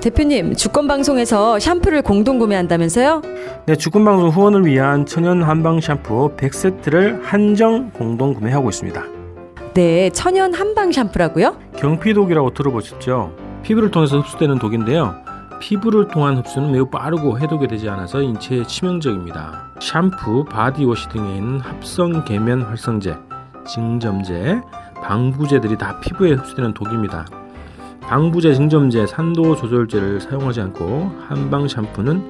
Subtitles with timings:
[0.00, 3.22] 대표님, 주권 방송에서 샴푸를 공동 구매한다면서요?
[3.66, 9.02] 네, 주권방송 후원을 위한 천연 한방 샴푸 100세트를 한정 공동 구매하고 있습니다.
[9.74, 11.56] 네, 천연 한방 샴푸라고요?
[11.76, 13.32] 경피독이라고 들어보셨죠?
[13.62, 15.14] 피부를 통해서 흡수되는 독인데요.
[15.60, 19.72] 피부를 통한 흡수는 매우 빠르고 해독이 되지 않아서 인체에 치명적입니다.
[19.80, 23.16] 샴푸, body wash 등에 있는 합성 계면 활성제,
[23.66, 24.60] 증점제,
[25.02, 27.26] 방부제들이 다 피부에 흡수되는 독입니다.
[28.08, 32.22] 방부제, 증점제, 산도 조절제를 사용하지 않고 한방 샴푸는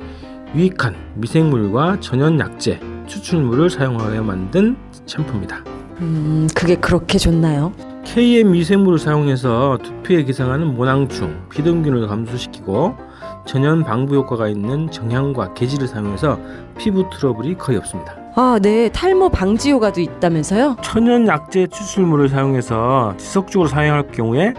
[0.55, 5.59] 유익한 미생물과 천연 약재, 추출물을 사용하여 만든 샴푸입니다.
[6.01, 7.73] 음, 그게 그렇게 좋나요?
[8.05, 12.97] KM 미생물을 사용해서 두피에 기생하는 모낭충, 피등균을 감소시키고
[13.45, 16.39] 천연 방부 효과가 있는 정향과 계지를 사용해서
[16.79, 18.17] 피부 트러블이 거의 없습니다.
[18.35, 20.77] 아, 네, 탈모 방지 효과도 있다면서요?
[20.83, 24.55] 천연 약재 추출물을 사용해서 지속적으로 사용할 경우에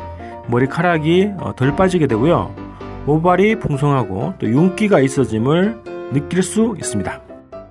[0.47, 2.53] 머리카락이 어, 덜 빠지게 되고요.
[3.05, 7.21] 모발이 풍성하고 또 윤기가 있어짐을 느낄 수 있습니다.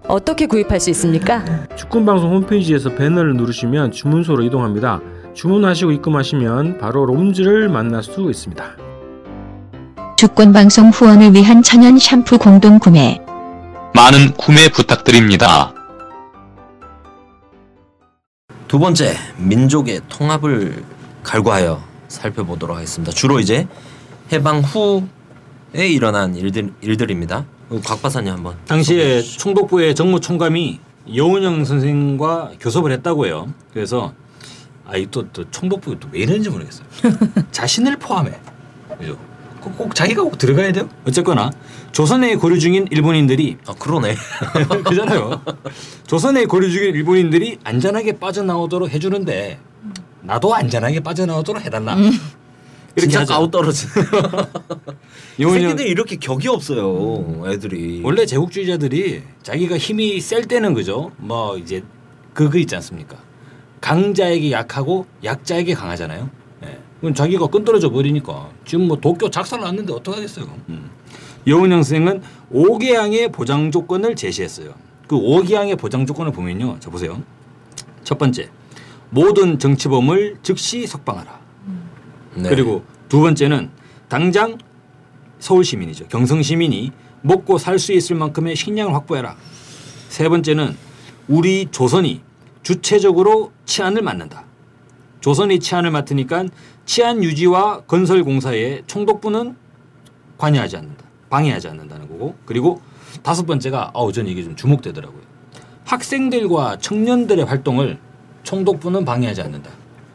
[0.09, 1.45] 어떻게 구입할 수 있습니까?
[1.75, 5.01] 축구방송 홈페이지에서 배너를 누르시면 주문소로 이동합니다.
[5.35, 8.65] 주문하시고 입금하시면 바로 롬즈를 만날 수 있습니다.
[10.17, 13.21] 주권 방송 후원을 위한 천연 샴푸 공동 구매.
[13.95, 15.75] 많은 구매 부탁드립니다.
[18.69, 20.83] 두 번째 민족의 통합을
[21.23, 23.13] 갈구하여 살펴보도록 하겠습니다.
[23.13, 23.67] 주로 이제
[24.33, 27.47] 해방 후에 일어난 일들 일들입니다.
[27.69, 28.57] 어, 곽 박사님 한번.
[28.67, 30.81] 당시에 총독부의 정무총감이
[31.15, 33.53] 여운영 선생과 교섭을 했다고 해요.
[33.73, 34.13] 그래서
[34.87, 36.87] 아이 또, 또 총독부 또왜 이러는지 모르겠어요.
[37.51, 38.33] 자신을 포함해.
[38.99, 39.19] 그죠?
[39.61, 40.89] 꼭, 꼭 자기가 꼭 들어가야 돼요?
[41.07, 41.51] 어쨌거나
[41.91, 44.15] 조선에 고려 중인 일본인들이 아 그러네.
[44.85, 45.43] 그잖아요.
[46.07, 49.59] 조선에 고려 중인 일본인들이 안전하게 빠져나오도록 해주는데
[50.27, 51.97] 나도 안전하게 빠져나오도록 해달라.
[51.97, 53.35] 이렇게 진짜 하죠.
[53.35, 53.87] 아웃 떨어지.
[55.39, 57.45] 새끼들 이렇게 격이 없어요.
[57.47, 58.01] 애들이.
[58.03, 61.13] 원래 제국주의자들이 자기가 힘이 셀 때는 그죠.
[61.19, 61.83] 뭐 이제
[62.33, 63.17] 그거 있지 않습니까?
[63.81, 66.31] 강자에게 약하고 약자에게 강하잖아요.
[66.65, 66.79] 예.
[67.01, 70.47] 그럼 자기가 끈떨어져 버리니까 지금 뭐 도쿄 작살 났는데 어떡하겠어요.
[70.71, 70.91] 음.
[71.47, 74.75] 여운영 선생은 5개항의 보장 조건을 제시했어요.
[75.07, 76.79] 그 5개항의 보장 조건을 보면요.
[76.81, 77.23] 자 보세요.
[78.03, 78.49] 첫 번째.
[79.11, 81.41] 모든 정치범을 즉시 석방하라.
[82.37, 82.49] 네.
[82.49, 83.71] 그리고 두 번째는
[84.09, 84.59] 당장
[85.39, 86.09] 서울 시민이죠.
[86.09, 89.37] 경성 시민이 먹고 살 수 있을 만큼의 식량을 확보해라.
[90.09, 90.77] 세 번째는
[91.29, 92.23] 우리 조선이
[92.63, 94.45] 주체적으로 치안을 맡는다.
[95.21, 96.47] 조선이 치안을 맡으니까
[96.85, 99.57] 치안 유지와 건설 공사에 총독부는
[100.39, 101.05] 관여하지 않는다.
[101.31, 102.37] 방해하지 않는다는 거고.
[102.45, 102.81] 그리고
[103.23, 105.23] 다섯 번째가 아우 전 이게 좀 주목되더라고요.
[105.85, 107.99] 학생들과 청년들의 활동을
[108.47, 109.71] 총독부는 방해하지 않는다.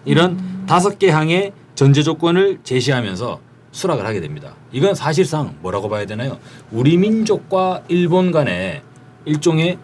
[0.06, 3.40] 이런 다섯 개 항의 전제 조건을 제시하면서
[3.72, 4.56] 수락을 하게 됩니다.
[4.72, 6.40] 이건 사실상 뭐라고 봐야 되나요?
[6.72, 8.82] 우리 민족과 일본 간의
[9.26, 9.78] 일종의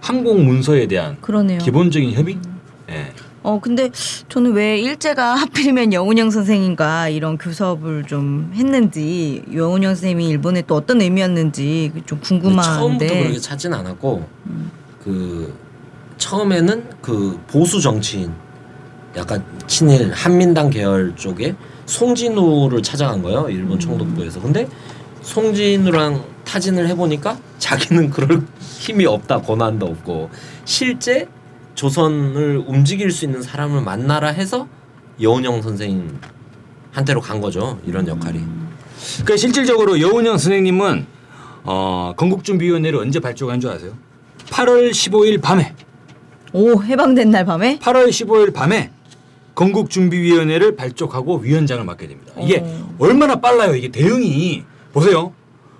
[0.00, 1.58] 항공 문서에 대한 그러네요.
[1.60, 2.38] 기본적인 협의.
[2.90, 3.12] 예.
[3.42, 3.90] 어 근데
[4.28, 11.00] 저는 왜 일제가 하필이면 여운영 선생님과 이런 교섭을 좀 했는지 여운영 선생님이 일본에 또 어떤
[11.00, 14.26] 의미였는지 좀 처음부터 궁금한데 그렇게 찾진 않았고
[15.04, 15.63] 그
[16.18, 18.32] 처음에는 그 보수 정치인
[19.16, 21.54] 약간 친일 한민당 계열 쪽에
[21.86, 24.40] 송진우를 찾아간 거예요 일본 총독부에서.
[24.40, 24.68] 근데
[25.22, 30.30] 송진우랑 타진을 해보니까 자기는 그럴 힘이 없다 권한도 없고.
[30.64, 31.28] 실제
[31.74, 34.68] 조선을 움직일 수 있는 사람을 만나라 해서
[35.20, 38.40] 여운영 선생한테로 간 거죠 이런 역할이.
[39.14, 41.06] 그러니까 실질적으로 여운영 선생님은
[41.64, 43.92] 어, 건국준비위원회를 언제 발족한 줄 아세요?
[44.50, 45.74] 8월 15일 밤에
[46.54, 48.92] 오 해방된 날 밤에 8월 15일 밤에
[49.56, 52.32] 건국준비위원회를 발족하고 위원장을 맡게 됩니다.
[52.40, 52.94] 이게 어.
[53.00, 53.74] 얼마나 빨라요.
[53.74, 55.32] 이게 대응이 보세요.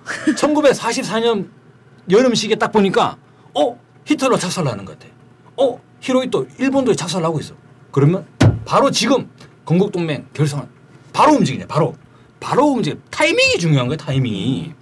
[0.36, 1.48] 1944년
[2.10, 3.16] 여름식에 딱 보니까
[3.54, 5.12] 어 히틀러 작살나는 것 같아.
[5.56, 7.54] 어 히로히토 일본도 작살나고 있어.
[7.92, 8.26] 그러면
[8.64, 9.30] 바로 지금
[9.64, 10.68] 건국동맹 결성한
[11.12, 11.66] 바로 움직이네.
[11.68, 11.94] 바로
[12.40, 12.96] 바로 움직여.
[13.10, 13.96] 타이밍이 중요한 거예요.
[13.96, 14.72] 타이밍이.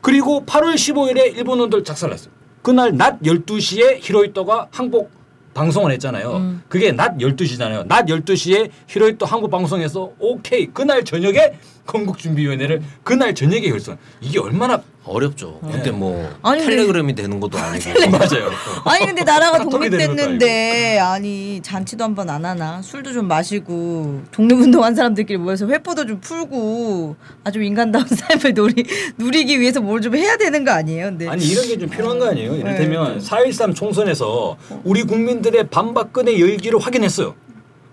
[0.00, 2.32] 그리고 8월 15일에 일본원들 작살났어요.
[2.62, 5.10] 그날 낮 12시에 히로히토가 항복
[5.54, 6.36] 방송을 했잖아요.
[6.36, 6.62] 음.
[6.68, 7.86] 그게 낮 12시잖아요.
[7.88, 10.66] 낮 12시에 히로히토 한국 방송에서 오케이.
[10.66, 13.98] 그날 저녁에 건국준비위원회를 그날 저녁에 결성.
[14.20, 15.58] 이게 얼마나 어렵죠.
[15.70, 18.50] 그때 뭐 아니, 근데- 텔레그램이 되는 것도 아니고 맞아요.
[18.84, 25.66] 아니 근데 나라가 독립됐는데 아니 잔치도 한번 안 하나 술도 좀 마시고 독립운동한 사람들끼리 모여서
[25.66, 28.84] 회포도 좀 풀고 아주 인간다운 삶을 누리,
[29.18, 31.06] 누리기 위해서 뭘 좀 해야 되는 거 아니에요?
[31.06, 32.52] 근데 아니 이런 게 좀 필요한 거 아니에요?
[32.52, 32.58] 네.
[32.58, 37.34] 이를테면 4.13 총선에서 우리 국민들의 반박근의 열기를 확인했어요.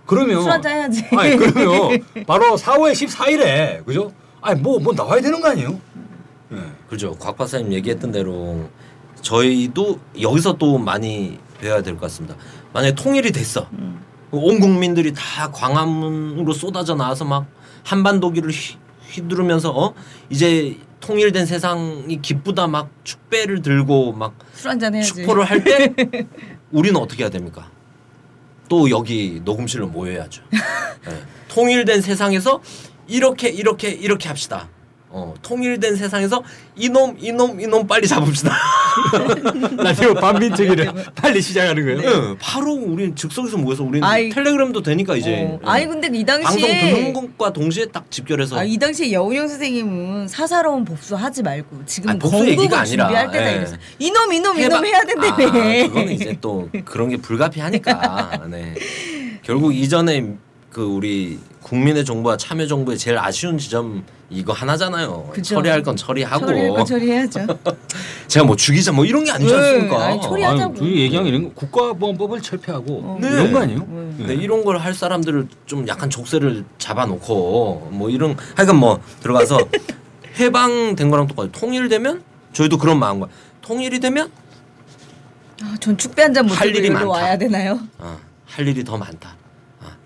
[0.05, 1.03] 그러면 술 한잔 해야지.
[1.11, 4.11] 아니 그러면 바로 4월 14일에 그죠?
[4.41, 5.79] 아니 뭐뭐 나와야 되는 거 아니에요?
[6.53, 6.57] 예.
[6.87, 7.15] 그렇죠.
[7.17, 8.69] 곽 박사님 얘기했던 대로
[9.21, 12.35] 저희도 여기서 또 많이 배워야 될 것 같습니다.
[12.73, 13.67] 만약에 통일이 됐어.
[14.31, 17.45] 온 국민들이 다 광화문으로 쏟아져 나와서 막
[17.83, 18.77] 한반도기를 휘,
[19.11, 19.93] 휘두르면서 어
[20.29, 25.13] 이제 통일된 세상이 기쁘다 막 축배를 들고 막술 한잔 해야지.
[25.13, 25.93] 축포를 할 때
[26.71, 27.69] 우리는 어떻게 해야 됩니까?
[28.67, 30.41] 또 여기 녹음실로 모여야죠.
[30.53, 30.57] 예.
[31.47, 32.61] 통일된 세상에서
[33.07, 34.67] 이렇게 이렇게 이렇게 합시다.
[35.17, 36.43] 어, 통일된 세상에서
[36.75, 38.51] 이놈 이놈 이놈 빨리 잡읍시다.
[39.81, 41.99] 라디오 반민특위를 빨리 시작하는 거예요.
[42.33, 44.27] 예, 바로 우리는 즉석에서 모여서 우리는 아이.
[44.29, 45.59] 텔레그램도 되니까 이제 어.
[45.63, 45.65] 예.
[45.65, 50.27] 아니 근데 이 방송 당시에 듣는 것과 동시에 딱 집결해서 아, 이 당시에 여운영 선생님은
[50.27, 53.55] 사사로운 복수 하지 말고 지금 아니, 복수 건국을 얘기가 아니라, 준비할 때다 예.
[53.55, 53.75] 이랬어.
[53.99, 55.33] 이놈 이놈 해봐- 이놈 해야 된다며.
[55.33, 58.47] 아, 그거는 이제 또 그런 게 불가피하니까.
[58.51, 58.73] 네.
[59.43, 60.35] 결국 이전에
[60.75, 65.29] 그 우리 국민의 정부와 참여 정부의 제일 아쉬운 지점 이거 하나잖아요.
[65.31, 65.55] 그죠.
[65.55, 66.45] 처리할 건 처리하고.
[66.45, 67.47] 처리할 건 처리해야죠.
[68.27, 70.03] 제가 뭐 죽이자 뭐 이런 게 아니지 네, 않습니까?
[70.05, 70.63] 아니, 처리하자고.
[70.73, 73.17] 아니, 그 얘기한 게 이런 거 국가보안법을 철폐하고 어.
[73.21, 73.29] 네.
[73.29, 73.85] 이런 거 아니에요?
[74.27, 79.57] 네, 이런 걸 할 사람들을 좀 약간 족쇄를 잡아놓고 뭐 이런 하여간 뭐 들어가서
[80.37, 81.53] 해방된 거랑 똑같아요.
[81.53, 83.27] 통일되면 저희도 그런 마음과
[83.61, 84.29] 통일이 되면
[85.63, 87.07] 아, 전 축배 한 잔 못할 들고 일이 많다.
[87.07, 87.79] 와야 되나요?
[87.97, 89.37] 아, 할 일이 더 많다.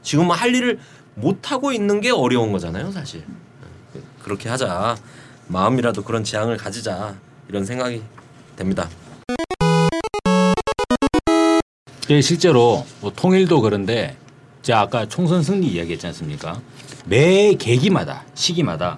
[0.10, 0.80] 아, 지금은 할 일을
[1.14, 3.22] 못 하고 있는 게 어려운 거잖아요, 사실.
[3.22, 4.98] 아, 그렇게 하자.
[5.48, 7.16] 마음이라도 그런 지향을 가지자.
[7.48, 8.02] 이런 생각이
[8.56, 8.90] 됩니다.
[12.10, 14.18] 예, 실제로 뭐 통일도 그런데
[14.64, 16.60] 제가 아까 총선 승리 이야기했지 않습니까?
[17.06, 18.98] 매 계기마다 시기마다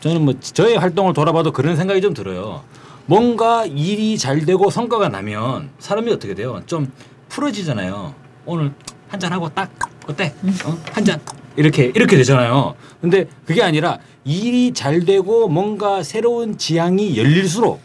[0.00, 2.64] 저는 뭐 저의 활동을 돌아봐도 그런 생각이 좀 들어요.
[3.04, 6.62] 뭔가 일이 잘 되고 성과가 나면 사람이 어떻게 돼요?
[6.66, 6.90] 좀
[7.28, 8.14] 풀어지잖아요.
[8.46, 8.72] 오늘
[9.08, 9.70] 한 잔 하고 딱
[10.06, 10.34] 어때?
[10.64, 10.78] 어?
[10.92, 11.20] 한잔
[11.56, 12.74] 이렇게 이렇게 되잖아요.
[13.00, 17.80] 근데 그게 아니라 일이 잘 되고 뭔가 새로운 지향이 열릴수록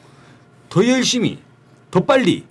[0.70, 1.40] 더 열심히
[1.92, 2.44] 더 빨리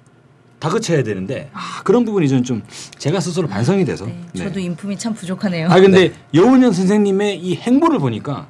[0.59, 2.63] 다그쳐야 되는데 아, 그런 부분이 저는 좀
[2.99, 4.45] 제가 스스로 반성이 돼서 네, 네.
[4.45, 5.69] 저도 인품이 참 부족하네요.
[5.71, 8.49] 아 근데 여운현 선생님의 이 행보를 보니까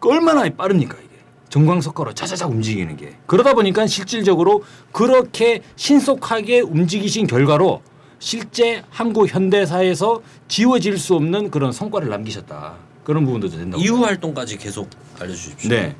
[0.00, 1.08] 얼마나 빠릅니까 이게
[1.48, 4.62] 정광석가로 차차차 움직이는 게 그러다 보니까 실질적으로
[4.92, 7.82] 그렇게 신속하게 움직이신 결과로
[8.24, 14.56] 실제 한국 현대사에서 지워질 수 없는 그런 성과를 남기셨다 그런 부분도 좀 된다고 이후 활동까지
[14.56, 14.88] 계속
[15.20, 15.68] 알려주십시오.
[15.68, 15.94] 네.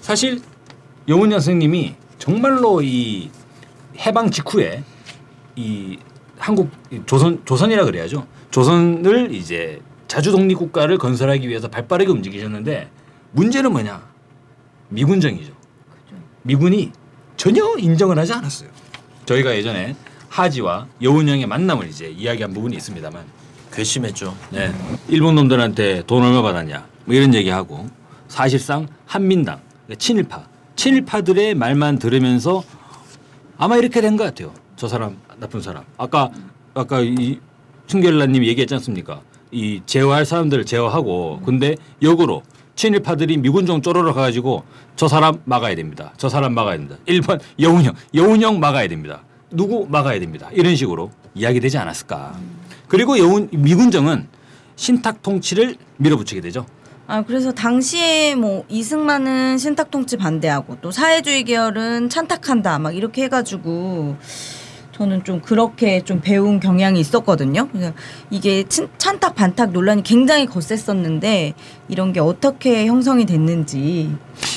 [0.00, 0.40] 사실
[1.08, 3.30] 여운현 선생님이 정말로 이
[3.98, 4.82] 해방 직후에
[5.56, 5.98] 이
[6.38, 8.26] 한국 이 조선 조선이라 그래야죠.
[8.50, 12.88] 조선을 이제 자주 독립 국가를 건설하기 위해서 발빠르게 움직이셨는데
[13.32, 14.08] 문제는 뭐냐?
[14.88, 15.52] 미군정이죠.
[16.44, 16.92] 미군이
[17.36, 18.70] 전혀 인정을 하지 않았어요.
[19.26, 19.94] 저희가 예전에
[20.28, 23.24] 하지와 여운형의 만남을 이제 이야기한 부분이 있습니다만
[23.72, 24.34] 괘씸했죠.
[24.50, 24.72] 네.
[25.08, 27.88] 일본 놈들한테 돈 얼마 받았냐 뭐 이런 얘기하고
[28.28, 30.44] 사실상 한민당 그러니까 친일파
[30.76, 32.62] 친일파들의 말만 들으면서
[33.56, 34.52] 아마 이렇게 된 것 같아요.
[34.76, 35.82] 저 사람 나쁜 사람.
[35.96, 36.30] 아까
[36.74, 37.40] 아까 이
[37.86, 39.20] 충결라님 얘기했지 않습니까?
[39.50, 42.42] 이 제어할 사람들을 제어하고 근데 역으로
[42.76, 44.62] 친일파들이 미군정 쪼르러 가가지고
[44.94, 46.12] 저 사람 막아야 됩니다.
[46.16, 46.96] 저 사람 막아야 됩니다.
[47.08, 49.22] 1번 여운형 여운형 막아야 됩니다.
[49.50, 50.48] 누구 막아야 됩니다.
[50.52, 52.38] 이런 식으로 이야기되지 않았을까.
[52.88, 54.26] 그리고 여운 미군정은
[54.76, 56.66] 신탁 통치를 밀어붙이게 되죠.
[57.06, 64.16] 아 그래서 당시에 뭐 이승만은 신탁 통치 반대하고 또 사회주의 계열은 찬탁한다 막 이렇게 해가지고
[64.92, 67.68] 저는 좀 그렇게 좀 배운 경향이 있었거든요.
[67.72, 67.92] 그래서
[68.30, 71.54] 이게 친, 찬탁 반탁 논란이 굉장히 거셌었는데
[71.88, 74.10] 이런 게 어떻게 형성이 됐는지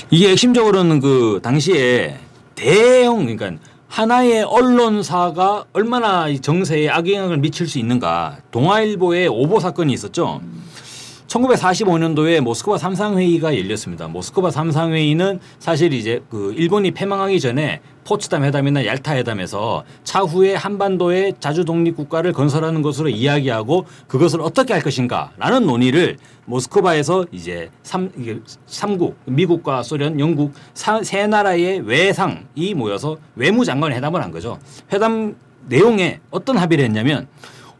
[0.09, 2.17] 이게 핵심적으로는 그 당시에
[2.55, 3.53] 대형 그러니까
[3.91, 10.39] 하나의 언론사가 얼마나 이 정세에 악영향을 미칠 수 있는가 동아일보의 오보 사건이 있었죠.
[11.31, 14.07] 1945년도에 모스크바 삼상회의가 열렸습니다.
[14.07, 21.63] 모스크바 삼상회의는 사실 이제 그 일본이 패망하기 전에 포츠담 회담이나 얄타 회담에서 차후에 한반도에 자주
[21.63, 29.17] 독립 국가를 건설하는 것으로 이야기하고 그것을 어떻게 할 것인가라는 논의를 모스크바에서 이제 삼 이게 삼국
[29.25, 34.59] 미국과 소련, 영국 사, 세 나라의 외상이 모여서 외무장관 회담을 한 거죠.
[34.91, 35.35] 회담
[35.67, 37.27] 내용에 어떤 합의를 했냐면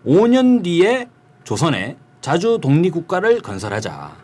[0.06, 1.08] 5년 뒤에
[1.44, 4.16] 조선에 자주 독립국가를 건설하자.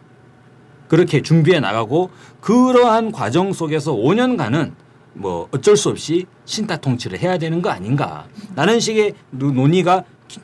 [0.87, 4.71] 그렇게 준비해 나가고 그러한 과정 속에서 5년간은
[5.13, 8.25] 뭐 어쩔 수 없이 신탁 통치를 해야 되는 거 아닌가
[8.55, 10.39] 라는 식의 노- 논의가 기-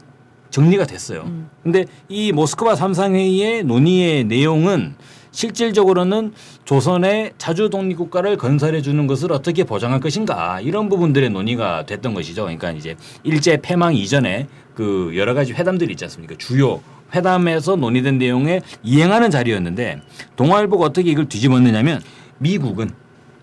[0.50, 1.30] 정리가 됐어요.
[1.62, 4.96] 근데 이 모스크바 삼상회의의 논의의 내용은
[5.32, 6.34] 실질적으로는
[6.66, 12.44] 조선의 자주 독립 국가를 건설해 주는 것을 어떻게 보장할 것인가 이런 부분들의 논의가 됐던 것이죠.
[12.44, 16.36] 그러니까 이제 일제 패망 이전에 그 여러 가지 회담들이 있지 않습니까?
[16.38, 16.82] 주요
[17.14, 20.02] 회담에서 논의된 내용에 이행하는 자리였는데
[20.36, 22.02] 동아일보가 어떻게 이걸 뒤집었느냐면
[22.40, 22.90] 미국은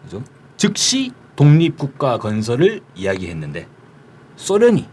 [0.04, 0.22] 그죠?
[0.56, 3.66] 즉시 독립국가 건설을 이야기했는데
[4.36, 4.86] 소련이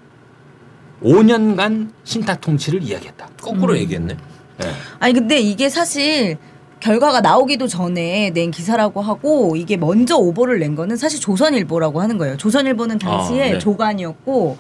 [1.04, 3.30] 5년간 신탁 통치를 이야기했다.
[3.42, 4.16] 거꾸로 얘기했네.
[4.64, 4.68] 예.
[5.00, 6.38] 아니 근데 이게 사실
[6.80, 12.38] 결과가 나오기도 전에 낸 기사라고 하고 이게 먼저 오보를 낸 거는 사실 조선일보라고 하는 거예요.
[12.38, 13.60] 조선일보는 당시에 아, 네.
[13.60, 14.58] 조간이었고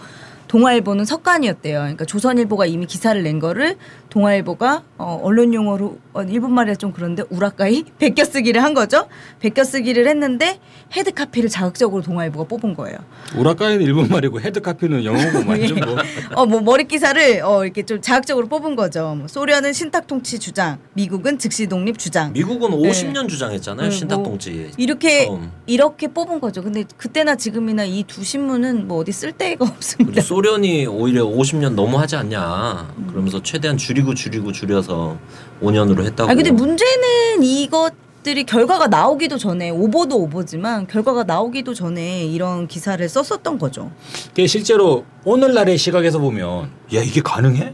[0.47, 1.79] 동아일보는 석간이었대요.
[1.79, 3.77] 그러니까 조선일보가 이미 기사를 낸 거를
[4.09, 9.07] 동아일보가 어, 언론 용어로 어, 일본 말이라 좀 그런데 우라카이 베껴쓰기를 한 거죠.
[9.39, 10.59] 베껴쓰기를 했는데
[10.95, 12.97] head copy를 자극적으로 동아일보가 뽑은 거예요.
[13.35, 15.97] 우라카이는 일본 말이고 head copy는 영어고 완전 뭐
[16.35, 19.15] 어, 뭐 머리 기사를 어, 이렇게 좀 자극적으로 뽑은 거죠.
[19.15, 22.31] 뭐 소련은 신탁 통치 주장, 미국은 즉시 독립 주장.
[22.33, 22.89] 미국은 네.
[22.89, 23.89] 50년 주장했잖아요.
[23.89, 24.71] 네, 신탁 뭐 통치.
[24.77, 25.51] 이렇게 처음.
[25.65, 26.63] 이렇게 뽑은 거죠.
[26.63, 30.21] 근데 그때나 지금이나 이 두 신문은 뭐 어디 쓸 데가 없습니다.
[30.37, 32.93] 소련이 오히려 50년 너무 하지 않냐.
[33.09, 35.17] 그러면서 최대한 줄이고 줄이고 줄여서
[35.63, 36.29] 5년으로 했다고.
[36.29, 43.09] 아 근데 문제는 이것 들이 결과가 나오기도 전에 오보도 오보지만 결과가 나오기도 전에 이런 기사를
[43.09, 43.91] 썼었던 거죠.
[44.27, 47.73] 그게 실제로 오늘날의 시각에서 보면 야 이게 가능해?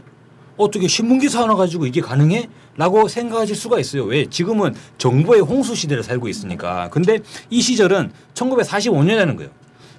[0.56, 2.48] 어떻게 신문 기사 하나 가지고 이게 가능해?
[2.78, 4.04] 라고 생각하실 수가 있어요.
[4.04, 4.24] 왜?
[4.24, 6.88] 지금은 정보의 홍수 시대를 살고 있으니까.
[6.90, 7.18] 근데
[7.50, 9.50] 이 시절은 1945년이라는 거예요.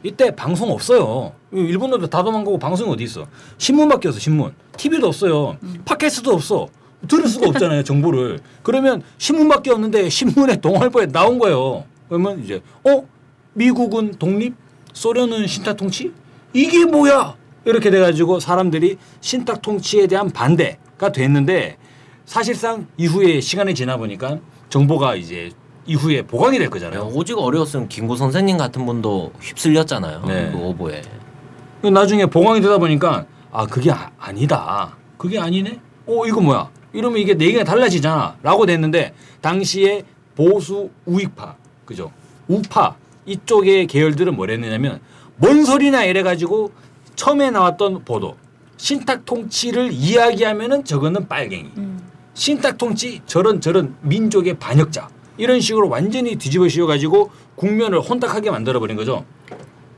[0.06, 1.34] 이때 방송 없어요.
[1.52, 3.26] 일본어도 다 도망 가고 방송이 어디 있어?
[3.58, 4.54] 신문밖에 없어, 신문.
[4.78, 5.58] TV도 없어요.
[5.84, 6.68] 팟캐스트도 없어.
[7.08, 8.40] 들을 수가 없잖아요, 정보를.
[8.62, 11.86] 그러면 신문밖에 없는데 신문에 동아일보에 나온 거예요.
[12.08, 13.04] 그러면 이제 어?
[13.54, 14.54] 미국은 독립?
[14.94, 16.14] 소련은 신탁 통치?
[16.54, 17.36] 이게 뭐야?
[17.66, 21.78] 이렇게 돼가지고 사람들이 신탁 통치에 대한 반대가 됐는데
[22.26, 25.52] 사실상 이후에 시간이 지나 보니까 정보가 이제
[25.86, 27.12] 이후에 보강이 될 네, 거잖아요.
[27.14, 30.24] 오직 어려웠으면 김구 선생님 같은 분도 휩쓸렸잖아요.
[30.28, 30.52] 네.
[30.52, 31.02] 그 오보에.
[31.84, 34.96] 나중에 보강이 되다 보니까 아 그게 아, 아니다.
[35.18, 35.80] 그게 아니네.
[36.08, 36.70] 어 이거 뭐야?
[36.94, 40.04] 이러면 이게 네 개가 달라지잖아.라고 됐는데 당시에
[40.36, 42.12] 보수 우익파 그죠?
[42.48, 45.00] 우파 이쪽의 계열들은 뭐랬느냐면
[45.38, 46.72] 뭔 소리나 이래 가지고
[47.16, 48.36] 처음에 나왔던 보도
[48.78, 51.72] 신탁 통치를 이야기하면은 저거는 빨갱이.
[52.34, 58.96] 신탁 통치 저런 저런 민족의 반역자 이런 식으로 완전히 뒤집어 씌워가지고 국면을 혼탁하게 만들어 버린
[58.96, 59.26] 거죠.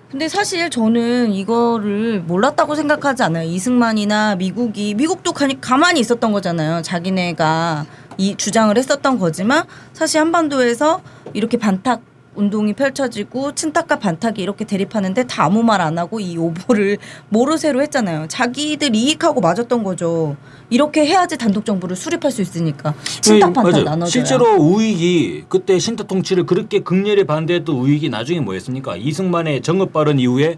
[0.09, 3.47] 근데 사실 저는 이거를 몰랐다고 생각하지 않아요.
[3.49, 6.81] 이승만이나 미국이 미국도 가만히 있었던 거잖아요.
[6.81, 7.85] 자기네가
[8.17, 11.01] 이 주장을 했었던 거지만 사실 한반도에서
[11.33, 12.01] 이렇게 반탁
[12.37, 16.97] 운동이 펼쳐지고 친탁과 반탁이 이렇게 대립하는데 다 아무 말 안 하고 이 오보를
[17.29, 18.27] 모르쇠로 했잖아요.
[18.29, 20.35] 자기들 이익하고 맞았던 거죠.
[20.69, 23.83] 이렇게 해야지 단독 정부를 수립할 수 있으니까 친탁 반탁.
[23.83, 24.09] 나눠줘야.
[24.09, 28.95] 실제로 우익이 그때 신탁 통치를 그렇게 극렬히 반대했던 우익이 나중에 뭐였습니까?
[28.97, 30.57] 이승만의 정업 발언 이후에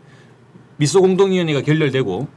[0.77, 2.27] 미소 공동위원회가 결렬되고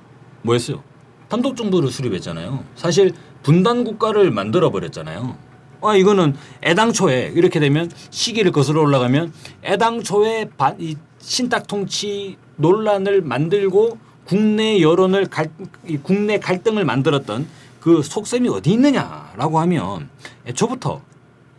[0.42, 0.82] 뭐였어요?
[1.28, 2.64] 단독 정부를 수립했잖아요.
[2.74, 5.36] 사실 분단 국가를 만들어 버렸잖아요.
[5.82, 6.34] 아 이거는
[6.64, 9.32] 애당초에 이렇게 되면 시기를 거슬러 올라가면
[9.64, 15.50] 애당초에 반, 이 신탁 통치 논란을 만들고 국내 여론을 갈,
[15.86, 17.46] 이 국내 갈등을 만들었던
[17.80, 20.08] 그 속셈이 어디 있느냐라고 하면
[20.46, 21.02] 애초부터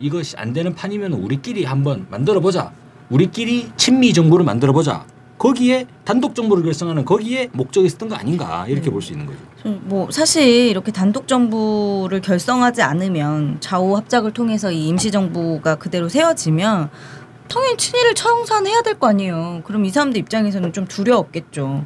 [0.00, 2.72] 이것이 안 되는 판이면 우리끼리 한번 만들어 보자.
[3.10, 5.06] 우리끼리 친미 정부를 만들어 보자.
[5.38, 9.38] 거기에 단독 정부를 결성하는 거기에 목적이 있었던 거 아닌가 이렇게 볼 수 있는 거죠.
[9.64, 16.90] 뭐 사실 이렇게 단독 정부를 결성하지 않으면 좌우 합작을 통해서 이 임시 정부가 그대로 세워지면
[17.48, 19.62] 당연히 친일을 청산해야 될 거 아니에요.
[19.64, 21.84] 그럼 이 사람들 입장에서는 좀 두려웠겠죠.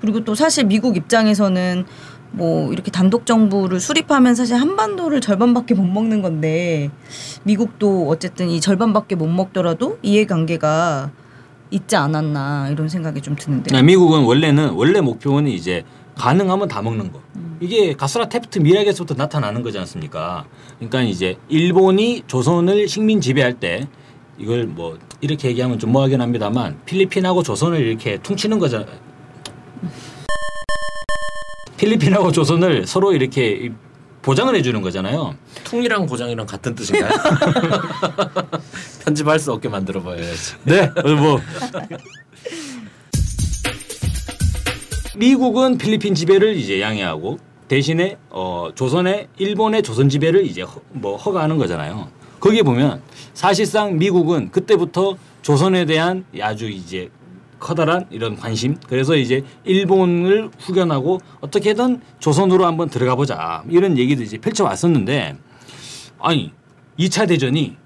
[0.00, 1.84] 그리고 또 사실 미국 입장에서는
[2.32, 6.90] 뭐 이렇게 단독 정부를 수립하면 사실 한반도를 절반밖에 못 먹는 건데
[7.44, 11.10] 미국도 어쨌든 이 절반밖에 못 먹더라도 이해관계가
[11.72, 13.72] 있지 않았나 이런 생각이 좀 드는데.
[13.74, 15.84] 네, 미국은 원래는 원래 목표는 이제
[16.16, 17.20] 가능하면 다 먹는 거.
[17.60, 20.46] 이게 가스라 테프트 미락에서부터 나타나는 거지 않습니까?
[20.78, 23.86] 그러니까 이제 일본이 조선을 식민 지배할 때
[24.38, 28.86] 이걸 뭐 이렇게 얘기하면 좀 뭐하긴 합니다만 필리핀하고 조선을 이렇게 퉁치는 거잖아.
[31.76, 33.72] 필리핀하고 조선을 서로 이렇게
[34.22, 35.34] 보장을 해주는 거잖아요.
[35.64, 37.10] 퉁이랑 고장이랑 같은 뜻인가요?
[39.04, 40.56] 편집할 수 없게 만들어 봐야지.
[40.64, 41.40] 네, 어, 뭐
[45.16, 51.58] 미국은 필리핀 지배를 이제 양해하고 대신에 어 조선의 일본의 조선 지배를 이제 허, 뭐 허가하는
[51.58, 52.08] 거잖아요.
[52.38, 53.02] 거기에 보면
[53.34, 57.10] 사실상 미국은 그때부터 조선에 대한 아주 이제
[57.58, 58.76] 커다란 이런 관심.
[58.86, 65.36] 그래서 이제 일본을 후견하고 어떻게든 조선으로 한번 들어가 보자 이런 얘기도 이제 펼쳐 왔었는데
[66.20, 66.52] 아니
[66.98, 67.76] 2차 대전이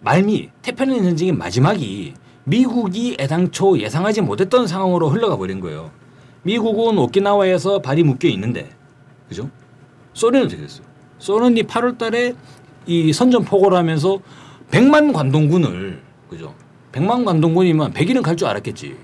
[0.00, 2.14] 말미 태평양 전쟁의 마지막이
[2.44, 5.90] 미국이 애당초 예상하지 못했던 상황으로 흘러가 버린 거예요.
[6.44, 8.70] 미국은 오키나와에서 발이 묶여 있는데
[9.28, 9.50] 그죠?
[10.12, 10.86] 소련은 어떻게 됐어요?
[11.18, 12.34] 소련이 8월 달에
[12.86, 14.20] 이 선전포고를 하면서
[14.70, 16.54] 100만 관동군을 그죠?
[16.92, 18.96] 100만 관동군이면 100일은 갈 줄 알았겠지.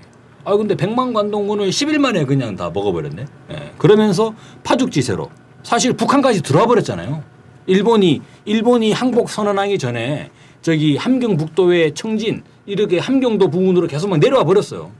[0.43, 3.25] 아 근데 100만 관동군을 10일 만에 그냥 다 먹어버렸네.
[3.51, 3.71] 예.
[3.77, 4.33] 그러면서
[4.63, 5.29] 파죽지세로
[5.63, 7.23] 사실 북한까지 들어와 버렸잖아요.
[7.67, 10.31] 일본이 일본이 항복 선언하기 전에
[10.61, 14.91] 저기 함경북도의 청진 이렇게 함경도 부근으로 계속 막 내려와 버렸어요.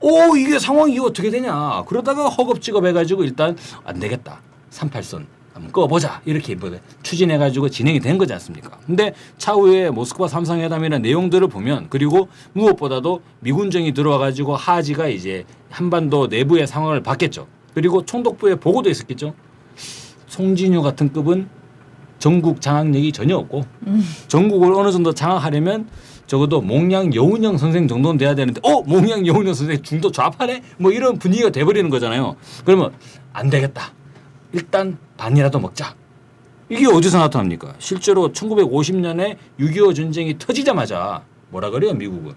[0.00, 1.84] 오 이게 상황이 어떻게 되냐?
[1.86, 4.40] 그러다가 허겁지겁 해가지고 일단 안 되겠다.
[4.70, 5.24] 38선
[5.54, 6.20] 한번 꺼보자.
[6.26, 6.70] 이렇게 뭐
[7.02, 8.78] 추진해가지고 진행이 된 거지 않습니까?
[8.86, 17.02] 근데 차후에 모스크바 삼상회담이라는 내용들을 보면 그리고 무엇보다도 미군정이 들어와가지고 하지가 이제 한반도 내부의 상황을
[17.02, 17.46] 봤겠죠.
[17.74, 19.34] 그리고 총독부에 보고도 있었겠죠.
[20.28, 21.48] 송진유 같은 급은
[22.18, 23.64] 전국 장악력이 전혀 없고
[24.28, 25.88] 전국을 어느 정도 장악하려면
[26.26, 31.18] 적어도 몽양 여운형 선생 정도는 돼야 되는데 어 몽양 여운형 선생 중도 좌파네 뭐 이런
[31.18, 32.36] 분위기가 돼버리는 거잖아요.
[32.64, 32.92] 그러면
[33.32, 33.92] 안 되겠다.
[34.52, 35.94] 일단 반이라도 먹자.
[36.68, 37.74] 이게 어디서 나타납니까?
[37.78, 42.34] 실제로 1950년에 6.25 전쟁이 터지자마자 뭐라 그래요 미국은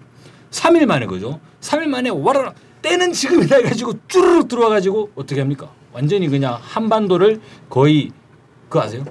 [0.52, 1.40] 3일 만에 그죠?
[1.60, 5.70] 3일 만에 와라라 때는 지금이다 해가지고 쭈르륵 들어와가지고 어떻게 합니까?
[5.92, 8.12] 완전히 그냥 한반도를 거의
[8.68, 9.04] 그거 아세요?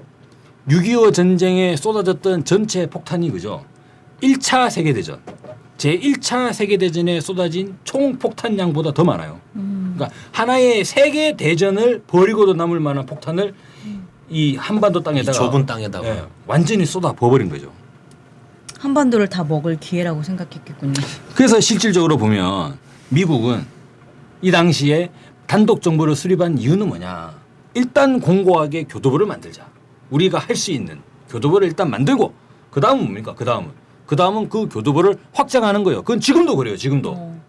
[0.70, 3.66] 6.25 전쟁에 쏟아졌던 전체 폭탄이 그죠?
[4.22, 5.20] 1차 세계대전
[5.78, 9.40] 제 1차 세계대전에 쏟아진 총 폭탄량보다 더 많아요.
[9.54, 13.54] 그러니까 하나의 세계 대전을 버리고도 남을 만한 폭탄을
[14.30, 17.72] 이 한반도 이 땅에다가 좁은 땅에다가 예, 완전히 쏟아 부어버린 거죠.
[18.80, 20.94] 한반도를 다 먹을 기회라고 생각했겠군요.
[21.36, 22.78] 그래서 실질적으로 보면
[23.10, 23.66] 미국은
[24.42, 25.10] 이 당시에
[25.48, 27.34] 단독 정부를 수립한 이유는 뭐냐?
[27.74, 29.68] 일단 공고하게 교도부를 만들자.
[30.12, 32.34] 우리가 할 수 있는 교도부를 일단 만들고
[32.72, 33.34] 그 다음은 뭡니까?
[33.36, 33.70] 그 다음은
[34.10, 36.02] 그 다음은 그 교도부를 확장하는 거예요.
[36.02, 36.76] 그건 지금도 그래요.
[36.76, 37.40] 지금도 어.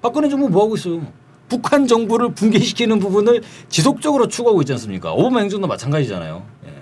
[0.00, 1.06] 박근혜 정부 뭐 하고 있어요?
[1.46, 5.12] 북한 정부를 붕괴시키는 부분을 지속적으로 추구하고 있지 않습니까?
[5.12, 6.42] 오바마 행정도 마찬가지잖아요.
[6.68, 6.72] 예.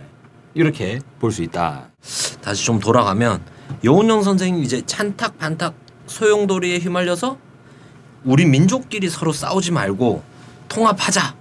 [0.54, 1.88] 이렇게 볼 수 있다.
[2.42, 3.42] 다시 좀 돌아가면
[3.82, 5.74] 여운영 선생님 이제 찬탁 반탁
[6.06, 7.36] 소용돌이에 휘말려서
[8.22, 10.22] 우리 민족끼리 서로 싸우지 말고
[10.68, 11.34] 통합하자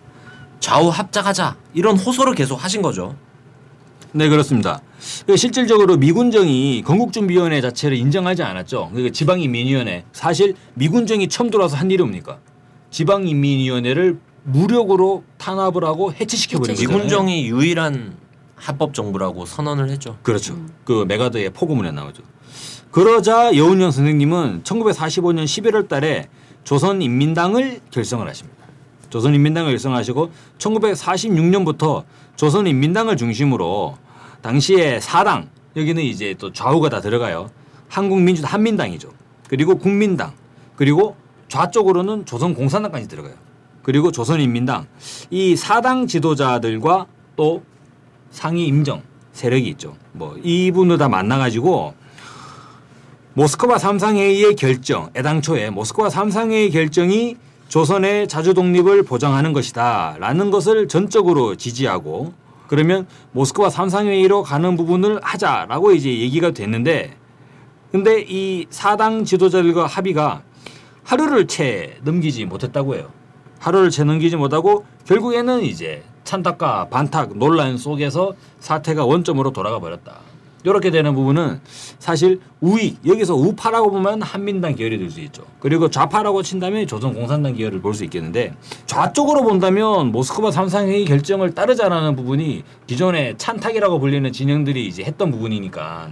[0.60, 3.16] 좌우 합작하자 이런 호소를 계속 하신 거죠.
[4.14, 4.82] 네 그렇습니다.
[5.26, 8.90] 그 실질적으로 미군정이 건국준비위원회 자체를 인정하지 않았죠.
[8.92, 12.40] 그러니까 지방인민위원회 사실 미군정이 처음 들어와서 한 일이 뭡니까?
[12.92, 16.98] 지방인민위원회를 무력으로 탄압을 하고 해체시켜 버린 거잖아요.
[16.98, 18.16] 미군정이 유일한
[18.56, 20.18] 합법 정부라고 선언을 했죠.
[20.24, 20.58] 그렇죠.
[20.86, 22.24] 그 메가드의 포고문에 나오죠.
[22.92, 26.28] 그러자 여운영 선생님은 1945년 11월 달에
[26.64, 28.64] 조선인민당을 결성을 하십니다.
[29.10, 32.04] 조선인민당을 결성하시고 1946년부터
[32.36, 33.98] 조선인민당을 중심으로
[34.44, 37.50] 당시에 사당 여기는 이제 또 좌우가 다 들어가요.
[37.88, 39.10] 한국민주 한민당이죠.
[39.48, 40.34] 그리고 국민당
[40.76, 41.16] 그리고
[41.48, 43.34] 좌쪽으로는 조선공산당까지 들어가요.
[43.82, 44.88] 그리고 조선인민당
[45.30, 47.64] 이 사당 지도자들과 또
[48.32, 49.02] 상위 임정
[49.32, 49.96] 세력이 있죠.
[50.12, 51.94] 뭐 이분을 다 만나가지고
[53.36, 57.38] 모스크바 삼상회의의 결정, 애당초에 모스크바 삼상회의 결정이
[57.70, 62.34] 조선의 자주 독립을 보장하는 것이다 라는 것을 전적으로 지지하고
[62.68, 67.18] 그러면 모스크바 삼상회의로 가는 부분을 하자라고 이제 얘기가 됐는데
[67.92, 70.44] 근데 이 사당 지도자들과 합의가
[71.04, 73.12] 하루를 채 넘기지 못했다고 해요.
[73.60, 80.33] 하루를 채 넘기지 못하고 결국에는 이제 찬탁과 반탁 논란 속에서 사태가 원점으로 돌아가 버렸다.
[80.64, 81.60] 이렇게 되는 부분은
[82.00, 85.44] 사실 우익 여기서 우파라고 보면 한민당 계열이 될 수 있죠.
[85.60, 88.54] 그리고 좌파라고 친다면 조선공산당 계열을 볼 수 있겠는데
[88.86, 96.10] 좌쪽으로 본다면 모스크바 삼상회의 결정을 따르자라는 부분이 기존의 찬탁이라고 불리는 진영들이 이제 했던 부분이니까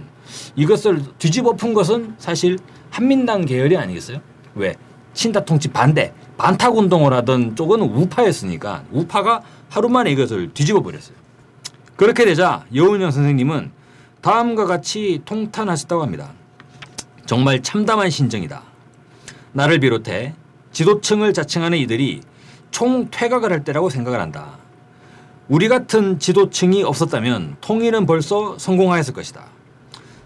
[0.56, 2.58] 이것을 뒤집어 푼 것은 사실
[2.90, 4.18] 한민당 계열이 아니겠어요?
[4.54, 4.74] 왜?
[5.14, 11.16] 친다 통치 반대 반탁 운동을 하던 쪽은 우파였으니까 우파가 하루 만에 이것을 뒤집어 버렸어요.
[11.96, 13.70] 그렇게 되자 여운영 선생님은
[14.22, 16.32] 다음과 같이 통탄하셨다고 합니다.
[17.26, 18.62] 정말 참담한 신정이다.
[19.52, 20.34] 나를 비롯해
[20.70, 22.22] 지도층을 자칭하는 이들이
[22.70, 24.58] 총 퇴각을 할 때라고 생각을 한다.
[25.48, 29.44] 우리 같은 지도층이 없었다면 통일은 벌써 성공하였을 것이다.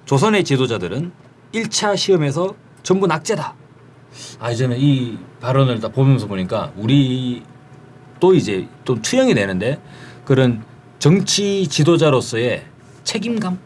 [0.04, 1.10] 조선의 지도자들은
[1.52, 3.54] 1차 시험에서 전부 낙제다.
[4.38, 7.42] 아 이제는 이 발언을 다 보면서 보니까 우리
[8.20, 9.80] 또 이제 좀 투영이 되는데
[10.24, 10.62] 그런
[10.98, 12.64] 정치 지도자로서의
[13.04, 13.58] 책임감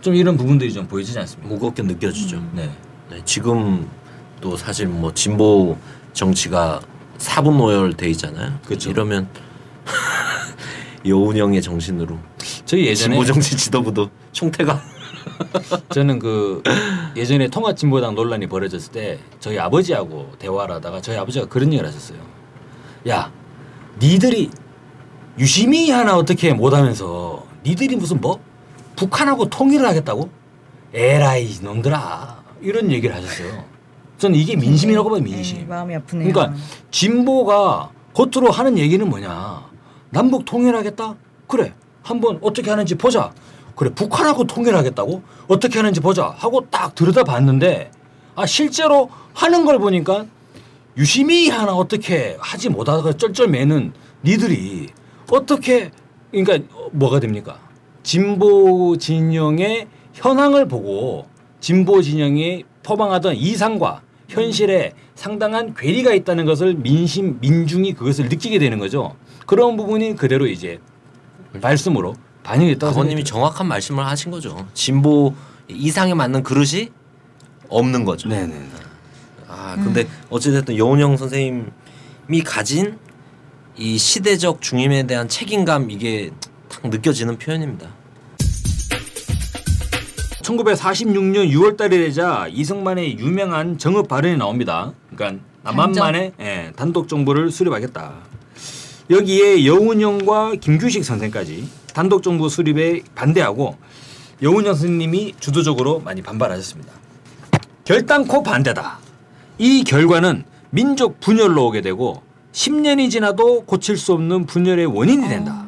[0.00, 1.48] 좀 이런 부분들이 좀 보이지 않습니까?
[1.48, 2.42] 무겁게 느껴지죠.
[2.54, 2.70] 네.
[3.10, 3.88] 네, 지금
[4.40, 5.76] 또 사실 뭐 진보
[6.12, 6.80] 정치가
[7.18, 8.58] 사분 오열돼 있잖아요.
[8.64, 8.90] 그렇죠.
[8.90, 9.28] 이러면
[11.04, 12.18] 여운형의 정신으로
[12.64, 14.80] 저희 예전에 진보 정치 지도부도 총태가
[15.92, 16.62] 저는 그
[17.16, 22.18] 예전에 통합진보당 논란이 벌어졌을 때 저희 아버지하고 대화를 하다가 저희 아버지가 그런 얘기를 하셨어요.
[23.08, 23.30] 야,
[24.00, 24.50] 니들이
[25.38, 28.40] 유시민 하나 어떻게 못하면서 니들이 무슨 뭐
[29.00, 30.28] 북한하고 통일을 하겠다고?
[30.92, 33.64] 에라이 놈들아 이런 얘기를 하셨어요.
[34.18, 35.58] 저는 이게 민심이라고 봐요 민심.
[35.58, 36.30] 에이, 마음이 아프네요.
[36.30, 36.54] 그러니까
[36.90, 39.70] 진보가 겉으로 하는 얘기는 뭐냐?
[40.10, 41.14] 남북 통일하겠다?
[41.46, 41.72] 그래.
[42.02, 43.32] 한번 어떻게 하는지 보자.
[43.74, 43.90] 그래.
[43.94, 45.22] 북한하고 통일하겠다고?
[45.48, 46.34] 어떻게 하는지 보자.
[46.36, 47.90] 하고 딱 들여다봤는데
[48.34, 50.26] 아 실제로 하는 걸 보니까
[50.98, 54.88] 유심히 하나 어떻게 하지 못하다가 쩔쩔매는 니들이
[55.30, 55.90] 어떻게
[56.30, 56.58] 그러니까
[56.92, 57.69] 뭐가 됩니까?
[58.10, 61.28] 진보 진영의 현황을 보고
[61.60, 69.14] 진보 진영이 포방하던 이상과 현실에 상당한 괴리가 있다는 것을 민심 민중이 그것을 느끼게 되는 거죠.
[69.46, 70.80] 그런 부분이 그대로 이제
[71.52, 73.22] 말씀으로 반영이 됐다고 아버님이.
[73.22, 74.66] 정확한 말씀을 하신 거죠.
[74.74, 75.32] 진보
[75.68, 76.88] 이상에 맞는 그릇이
[77.68, 78.28] 없는 거죠.
[78.28, 78.60] 네네.
[79.46, 82.98] 아 근데 어찌됐든 여운형 선생님이 가진
[83.76, 86.32] 이 시대적 중임에 대한 책임감 이게
[86.68, 87.99] 딱 느껴지는 표현입니다.
[90.42, 94.92] 1946년 6월 달이 되자 이승만의 유명한 정읍 발언이 나옵니다.
[95.14, 98.12] 그러니까 남한만의 예, 단독 정부를 수립하겠다.
[99.10, 103.76] 여기에 여운형과 김규식 선생까지 단독 정부 수립에 반대하고
[104.42, 106.92] 여운형 선생님이 주도적으로 많이 반발하셨습니다.
[107.84, 108.98] 결단코 반대다.
[109.58, 112.22] 이 결과는 민족 분열로 오게 되고
[112.52, 115.66] 10년이 지나도 고칠 수 없는 분열의 원인이 된다.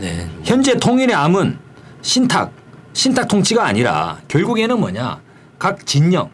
[0.00, 0.28] 네.
[0.44, 1.58] 현재 통일의 암은
[2.02, 2.52] 신탁,
[2.96, 5.20] 신탁 통치가 아니라 결국에는 뭐냐?
[5.58, 6.30] 각 진영,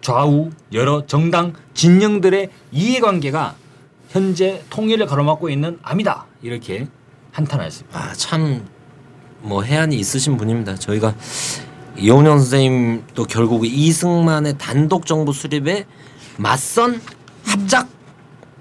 [0.00, 3.54] 좌우, 여러 정당, 진영들의 이해관계가
[4.08, 6.26] 현재 통일을 가로막고 있는 암이다.
[6.42, 6.88] 이렇게
[7.30, 7.96] 한탄하였습니다.
[7.96, 8.66] 아참
[9.38, 10.74] 뭐 해안이 있으신 분입니다.
[10.74, 11.14] 저희가
[11.96, 15.86] 이용현 선생님도 결국 이승만의 단독 정부 수립에
[16.38, 17.00] 맞선
[17.44, 17.88] 합작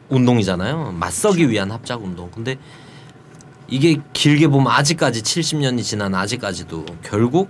[0.10, 0.91] 운동이잖아요.
[1.00, 2.30] 맞서기 위한 합작 운동.
[2.30, 2.60] 근데
[3.74, 7.50] 이게 길게 보면 아직까지 70년이 지난 아직까지도 결국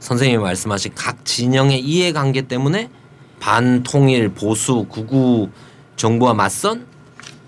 [0.00, 2.90] 선생님이 말씀하신 각 진영의 이해관계 때문에
[3.38, 5.50] 반통일 보수 구구
[5.94, 6.88] 정부와 맞선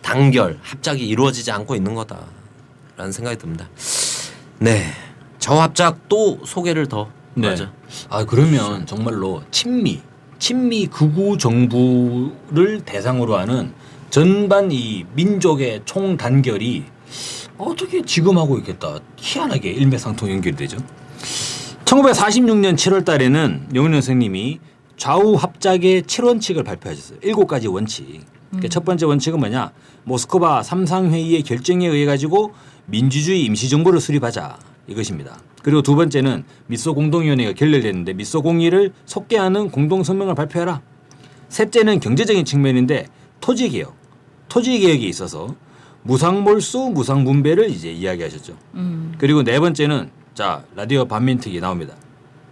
[0.00, 3.68] 단결 합작이 이루어지지 않고 있는 거다라는 생각이 듭니다.
[4.60, 4.84] 네,
[5.40, 7.48] 저 합작 또 소개를 더 네.
[7.48, 7.72] 하죠.
[8.10, 10.02] 아 그러면 정말로 친미,
[10.38, 13.72] 친미 극우 정부를 대상으로 하는
[14.10, 16.84] 전반 이 민족의 총 단결이
[17.58, 20.78] 어떻게 지금 하고 있겠다 희한하게 일맥상통 연결이 되죠.
[21.84, 24.60] 1946년 7월 달에는 영훈 선생님이
[24.96, 27.18] 좌우 합작의 7원칙을 발표하셨어요.
[27.22, 28.20] 일곱 가지 원칙.
[28.50, 29.72] 그러니까 첫 번째 원칙은 뭐냐?
[30.04, 32.52] 모스크바 삼상회의의 결정에 의해 가지고
[32.86, 35.38] 민주주의 임시정부를 수립하자 이것입니다.
[35.62, 40.80] 그리고 두 번째는 미소 공동위원회가 결렬됐는데 미소 공의를 속개하는 공동 성명을 발표해라.
[41.48, 43.06] 셋째는 경제적인 측면인데
[43.40, 43.94] 토지 개혁,
[44.48, 45.54] 토지 개혁에 있어서
[46.02, 48.56] 무상몰수, 무상분배를 이제 이야기하셨죠.
[49.18, 51.94] 그리고 네 번째는 자 라디오 반민특위 나옵니다.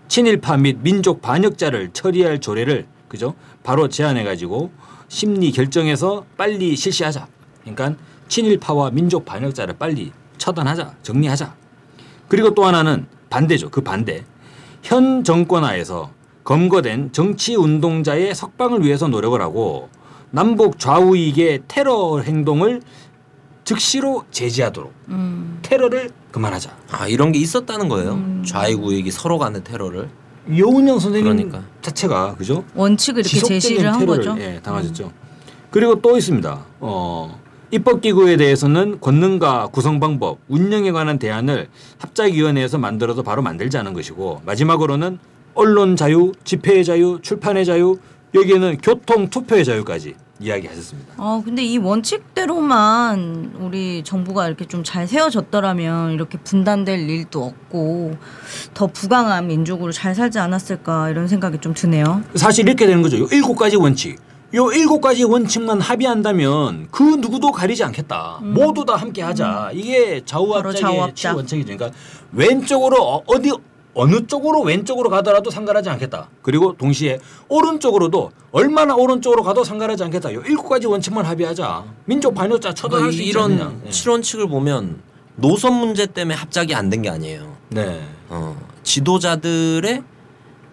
[0.08, 4.70] 친일파 및 민족 반역자를 처리할 조례를 그죠 바로 제안해 가지고
[5.08, 7.28] 심리 결정해서 빨리 실시하자.
[7.62, 7.94] 그러니까
[8.28, 11.54] 친일파와 민족 반역자를 빨리 처단하자, 정리하자.
[12.28, 13.70] 그리고 또 하나는 반대죠.
[13.70, 14.24] 그 반대.
[14.82, 16.10] 현 정권 하에서
[16.44, 19.88] 검거된 정치 운동자의 석방을 위해서 노력을 하고
[20.30, 22.82] 남북 좌우익의 테러 행동을
[23.66, 25.58] 즉시로 제지하도록 음.
[25.60, 26.70] 테러를 그만하자.
[26.92, 28.42] 아 이런 게 있었다는 거예요.
[28.46, 30.08] 좌이구익이 서로 간의 테러를.
[30.56, 31.64] 여운영 선생님 그러니까.
[31.82, 32.64] 자체가 그죠?
[32.76, 34.40] 원칙을 이렇게 제시를 한 테러를 거죠.
[34.40, 35.12] 예, 당하셨죠.
[35.72, 36.64] 그리고 또 있습니다.
[36.78, 37.40] 어,
[37.72, 41.66] 입법기구에 대해서는 권능과 구성 방법, 운영에 관한 대안을
[41.98, 45.18] 합작위원회에서 만들어도 바로 만들자는 것이고 마지막으로는
[45.54, 47.98] 언론 자유, 집회의 자유, 출판의 자유,
[48.32, 51.14] 여기에는 교통 투표의 자유까지 이야기하셨습니다.
[51.16, 58.16] 아 근데 이 원칙대로만 우리 정부가 이렇게 좀 잘 세워졌더라면 이렇게 분단될 일도 없고
[58.74, 62.22] 더 부강한 민족으로 잘 살지 않았을까 이런 생각이 좀 드네요.
[62.34, 63.18] 사실 이렇게 되는 거죠.
[63.18, 64.18] 요 일곱 가지 원칙.
[64.54, 68.38] 요 일곱 가지 원칙만 합의한다면 그 누구도 가리지 않겠다.
[68.42, 69.70] 모두 다 함께 하자.
[69.74, 71.16] 이게 바로 좌우합작의 좌우합작.
[71.16, 71.76] 칠 원칙이죠.
[71.76, 71.98] 그러니까
[72.32, 73.50] 왼쪽으로 어- 어디
[73.98, 76.28] 어느 쪽으로 왼쪽으로 가더라도 상관하지 않겠다.
[76.42, 80.34] 그리고 동시에 오른쪽으로도 얼마나 오른쪽으로 가도 상관하지 않겠다.
[80.34, 81.84] 요 일곱 가지 원칙만 합의하자.
[82.04, 83.80] 민족 반역자 처단할 수 있지 이런.
[83.82, 83.90] 네.
[83.90, 85.00] 칠원칙을 보면
[85.36, 87.56] 노선 문제 때문에 합작이 안 된 게 아니에요.
[87.70, 88.02] 네.
[88.28, 90.02] 어, 지도자들의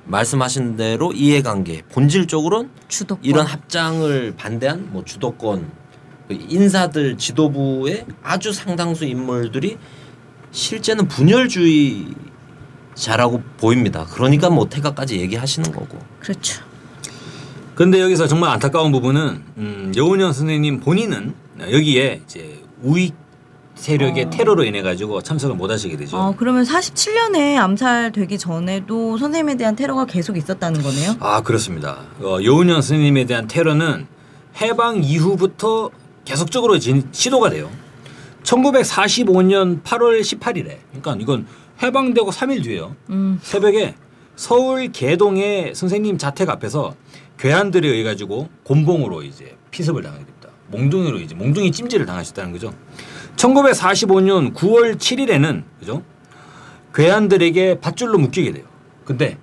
[0.06, 3.24] 말씀하신 대로 이해관계 본질적으로는 주도권.
[3.24, 5.72] 이런 합장을 반대한 뭐 주도권
[6.28, 9.78] 그 인사들 지도부의 아주 상당수 인물들이
[10.52, 12.06] 실제는 분열주의
[12.96, 14.06] 자라고 보입니다.
[14.12, 15.98] 그러니까 뭐 태가까지 얘기하시는 거고.
[16.20, 16.64] 그렇죠.
[17.76, 23.16] 근데 여기서 정말 안타까운 부분은 음, 여운현 선생님 본인은 여기에 이제 우익
[23.76, 24.30] 세력의 어.
[24.30, 26.18] 테러로 인해 가지고 참석을 못 하시게 되죠.
[26.18, 31.16] 아 그러면 47년에 암살되기 전에도 선생님에 대한 테러가 계속 있었다는 거네요.
[31.20, 31.98] 아 그렇습니다.
[32.22, 34.06] 어, 여운현 스님에 대한 테러는
[34.62, 35.90] 해방 이후부터
[36.26, 37.70] 계속적으로 진, 시도가 돼요.
[38.44, 41.48] 1945년 8월 18일에 그러니까 이건
[41.84, 42.96] 해방되고 3일 뒤에요.
[43.10, 43.40] 음.
[43.42, 43.96] 새벽에
[44.36, 46.96] 서울 개동의 선생님 자택 앞에서
[47.38, 50.50] 괴한들에 의해 가지고 곤봉으로 이제 피습을 당하게 됩니다.
[50.72, 52.74] 몽둥이로 이제 몽둥이 찜질을 당하셨다는 거죠.
[53.36, 56.04] 1945년 9월 7일에는 그죠?
[56.96, 58.66] 괴한들에게 밧줄로 묶이게 돼요.
[59.06, 59.38] 근데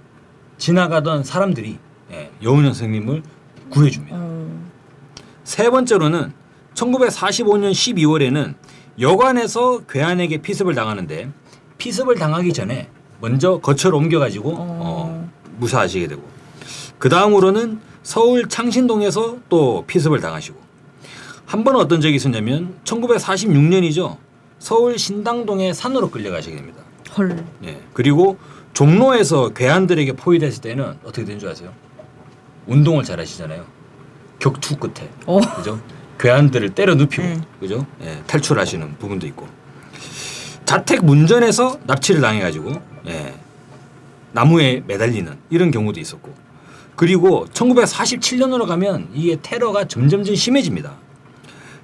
[0.58, 1.78] 지나가던 사람들이
[2.12, 3.22] 예, 여운현 선생님을
[3.70, 4.16] 구해줍니다.
[4.18, 4.70] 어.
[5.44, 6.32] 세 번째로는
[6.74, 8.54] 1945년 12월에는
[9.00, 11.30] 여관에서 괴한에게 피습을 당하는데
[11.80, 12.88] 피습을 당하기 전에
[13.20, 16.22] 먼저 거처를 옮겨가지고 어, 무사하시게 되고
[16.98, 20.58] 그 다음으로는 서울 창신동에서 또 피습을 당하시고
[21.46, 24.18] 한 번은 어떤 적이 있었냐면 1946년이죠
[24.58, 26.82] 서울 신당동의 산으로 끌려가시게 됩니다.
[27.16, 27.44] 헐.
[27.64, 27.80] 예.
[27.94, 28.36] 그리고
[28.74, 31.72] 종로에서 괴한들에게 포위됐을 때는 어떻게 된 줄 아세요?
[32.66, 33.64] 운동을 잘 하시잖아요.
[34.38, 35.08] 격투 끝에.
[35.26, 35.40] 어.
[35.56, 35.80] 그죠?
[36.18, 37.42] 괴한들을 때려 눕히고 음.
[37.58, 37.86] 그죠?
[38.02, 39.48] 예, 탈출하시는 부분도 있고.
[40.70, 43.34] 자택 문전에서 납치를 당해 가지고 예.
[44.30, 46.32] 나무에 매달리는 이런 경우도 있었고.
[46.94, 50.92] 그리고 1947년으로 가면 이게 테러가 점점점 심해집니다.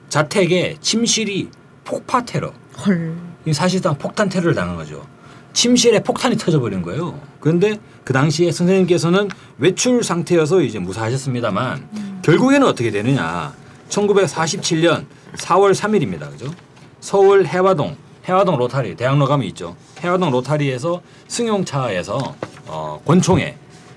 [0.09, 1.49] 자택에 침실이
[1.83, 2.53] 폭파 테러.
[2.87, 3.17] 헐.
[3.45, 5.05] 이 사실상 폭탄 테러를 당한 거죠.
[5.53, 7.21] 침실에 폭탄이 터져버린 거예요.
[7.41, 13.53] 그런데 그 당시에 선생님께서는 외출 상태여서 이제 무사하셨습니다만 결국에는 어떻게 되느냐.
[13.89, 15.07] 1947년
[15.39, 16.31] 4월 3일입니다.
[16.31, 16.55] 그죠?
[17.01, 17.97] 서울 해화동,
[18.29, 19.77] 해화동 로타리, 대학로 가면 있죠.
[20.01, 22.35] 해화동 로타리에서 승용차에서
[22.67, 23.57] 어, 권총에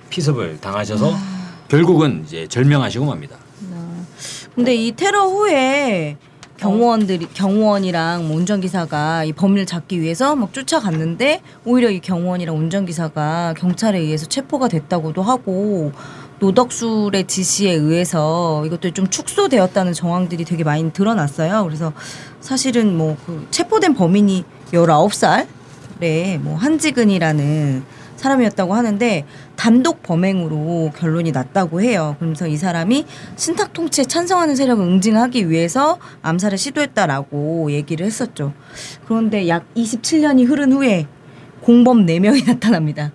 [0.10, 1.13] 피습을 당하셔서
[1.68, 3.38] 결국은 이제 절명하시고 맙니다.
[4.56, 6.18] 근데 이 테러 후에
[6.58, 13.98] 경호원들이 경호원이랑 뭐 운전기사가 이 범인을 잡기 위해서 막 쫓아갔는데 오히려 이 경호원이랑 운전기사가 경찰에
[14.00, 15.94] 의해서 체포가 됐다고도 하고
[16.39, 21.63] 노덕술의 지시에 의해서 이것도 좀 축소되었다는 정황들이 되게 많이 드러났어요.
[21.65, 21.93] 그래서
[22.41, 27.84] 사실은 뭐 그 체포된 범인이 19살에 뭐 한지근이라는
[28.15, 29.25] 사람이었다고 하는데
[29.56, 32.15] 단독 범행으로 결론이 났다고 해요.
[32.19, 38.54] 그러면서 이 사람이 신탁 통치에 찬성하는 세력을 응징하기 위해서 암살을 시도했다라고 얘기를 했었죠.
[39.08, 41.08] 그런데 약 27년이 흐른 후에
[41.62, 43.12] 공범 4명이 나타납니다.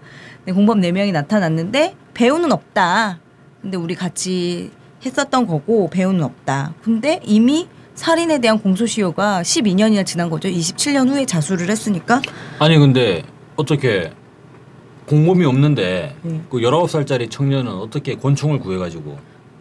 [0.46, 3.20] 네, 공범 4명이 나타났는데 배우는 없다.
[3.60, 4.70] 근데 우리 같이
[5.04, 6.74] 했었던 거고 배우는 없다.
[6.82, 10.48] 근데 이미 살인에 대한 공소시효가 12년이나 지난 거죠.
[10.48, 12.22] 27년 후에 자수를 했으니까.
[12.58, 13.22] 아니 근데
[13.56, 14.12] 어떻게
[15.06, 16.40] 공범이 없는데 네.
[16.50, 19.18] 그 19살짜리 청년은 어떻게 권총을 구해가지고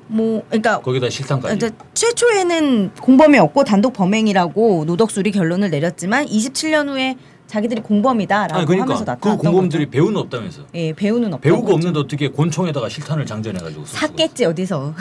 [0.08, 7.18] 뭐 그러니까 거기다 실탄까지 이제 최초에는 공범이 없고 단독 범행이라고 노덕술이 결론을 내렸지만 27년 후에
[7.54, 9.92] 자기들이 공범이다라고 아니 그러니까 하면서 그 나타났던 공범들이 거죠.
[9.92, 11.74] 배우는 없다면서 예, 배우는 없다고 배우가 했죠.
[11.76, 14.96] 없는데 어떻게 권총에다가 실탄을 장전해 가지고 쏠 수가 샀겠지 어디서.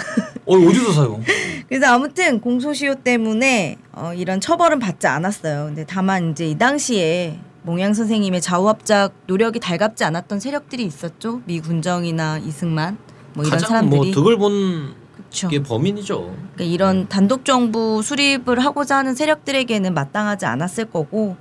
[0.44, 1.20] 어 어디서 사요?
[1.66, 5.66] 그래서 아무튼 공소시효 때문에 어, 이런 처벌은 받지 않았어요.
[5.66, 11.40] 근데 다만 이제 이 당시에 몽양 선생님의 좌우합작 노력이 달갑지 않았던 세력들이 있었죠.
[11.46, 12.98] 미 군정이나 이승만
[13.32, 14.94] 뭐 이런 가장 사람들이 뭐 득을 본
[15.30, 15.48] 그쵸.
[15.48, 16.20] 게 범인이죠.
[16.20, 21.36] 그러니까 이런 단독 정부 수립을 하고자 하는 세력들에게는 마땅하지 않았을 거고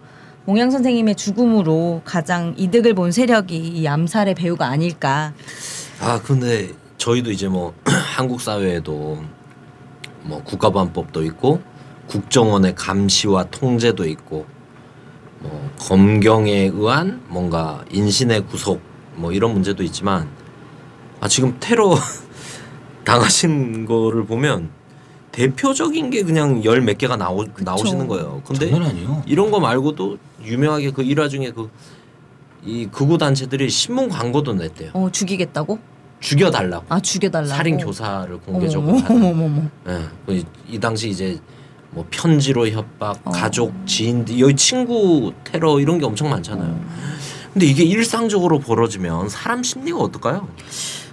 [0.45, 5.33] 몽양 선생님의 죽음으로 가장 이득을 본 세력이 이 암살의 배우가 아닐까.
[5.99, 9.23] 아 근데 저희도 이제 뭐 한국 사회에도
[10.23, 11.61] 뭐 국가보안법도 있고
[12.07, 14.45] 국정원의 감시와 통제도 있고
[15.39, 18.81] 뭐 검경에 의한 뭔가 인신의 구속
[19.15, 20.27] 뭐 이런 문제도 있지만
[21.19, 21.95] 아 지금 테러
[23.05, 24.71] 당하신 거를 보면
[25.31, 28.41] 대표적인 게 그냥 열 몇 개가 나오 나오시는 거예요.
[28.45, 29.23] 근데 장난 아니요.
[29.25, 31.69] 이런 거 말고도 유명하게 그 일화 중에 그
[32.63, 34.91] 이 극우 단체들이 신문 광고도 냈대요.
[34.93, 35.79] 어 죽이겠다고?
[36.19, 36.85] 죽여달라고.
[36.89, 37.49] 아 죽여달라고.
[37.49, 39.23] 살인 교사를 공개적으로 어머, 하는.
[39.23, 39.61] 어머, 어머.
[39.89, 39.99] 예.
[40.27, 41.39] 그 이, 이 당시 이제
[41.89, 43.31] 뭐 편지로 협박, 어.
[43.31, 46.79] 가족, 지인, 여기 친구 테러 이런 게 엄청 많잖아요.
[47.51, 50.47] 근데 이게 일상적으로 벌어지면 사람 심리가 어떨까요?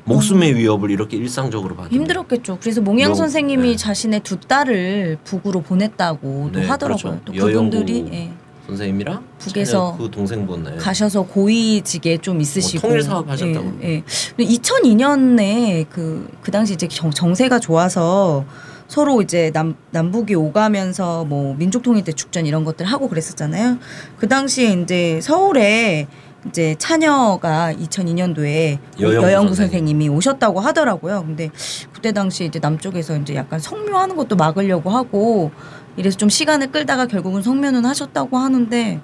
[0.09, 2.59] 목숨의 위협을 이렇게 일상적으로 받으면 힘들었겠죠.
[2.61, 3.77] 그래서 몽양 요- 선생님이 네.
[3.77, 7.21] 자신의 두 딸을 북으로 보냈다고 또 네, 하더라고요.
[7.21, 7.21] 그렇죠.
[7.25, 8.31] 또 그분들이 여영구 예,
[8.67, 10.77] 선생님이랑 북에서 그 동생분 네.
[10.77, 13.73] 가셔서 고위직에 좀 있으시고 뭐 통일 사업 하셨다고.
[13.83, 14.03] 예, 예.
[14.37, 18.45] 근데 2002년에 그, 그 당시 이제 정, 정세가 좋아서
[18.87, 23.79] 서로 이제 남, 남북이 오가면서 뭐 민족통일 때 축전 이런 것들 하고 그랬었잖아요.
[24.19, 26.07] 그 당시에 이제 서울에
[26.47, 29.57] 이제 차녀가 2002년도에 여영구 여영구 선생님.
[29.57, 31.25] 선생님 이 오셨다고 하더라고요.
[31.27, 31.51] 근데
[31.93, 35.51] 그때 당시 이제 남쪽에서 이제 약간 성묘하는 것도 막으려고 하고
[35.97, 39.01] 이래서 좀 시간을 끌다가 결국은 성면은 하셨다고 하는데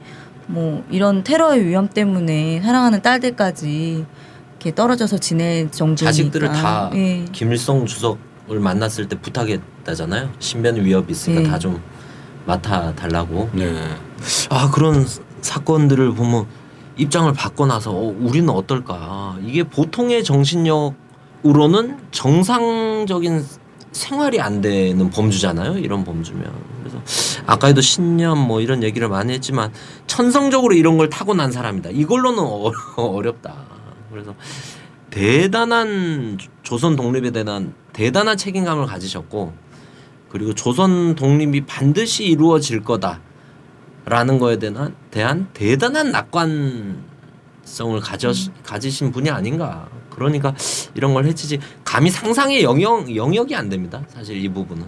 [0.46, 4.04] 뭐 이런 테러의 위험 때문에 사랑하는 딸들까지
[4.50, 7.24] 이렇게 떨어져서 지낼 정도니까 자식들을 다 예.
[7.32, 10.30] 김일성 주석을 만났을 때 부탁했다잖아요.
[10.38, 11.48] 신변 위협이 있으니까 네.
[11.48, 11.82] 다좀
[12.46, 13.50] 맡아 달라고.
[13.52, 13.74] 네.
[14.50, 15.04] 아 그런
[15.40, 16.46] 사건들을 보면
[16.96, 19.36] 입장을 바꿔 나서 어, 우리는 어떨까?
[19.44, 23.44] 이게 보통의 정신력으로는 정상적인
[23.92, 25.78] 생활이 안 되는 범주잖아요.
[25.78, 26.52] 이런 범주면.
[26.80, 26.98] 그래서
[27.46, 29.72] 아까에도 신념 뭐 이런 얘기를 많이 했지만
[30.06, 31.90] 천성적으로 이런 걸 타고난 사람이다.
[31.90, 33.54] 이걸로는 어, 어렵다.
[34.10, 34.34] 그래서
[35.10, 39.52] 대단한 조선 독립에 대한 대단한 책임감을 가지셨고
[40.28, 43.20] 그리고 조선 독립이 반드시 이루어질 거다
[44.06, 49.88] 라는 거에 대한 대한 대단한 낙관성을 가져 가지신 분이 아닌가.
[50.10, 50.54] 그러니까
[50.94, 54.02] 이런 걸 해치지 감히 상상의 영역 영역이 안 됩니다.
[54.08, 54.84] 사실 이 부분은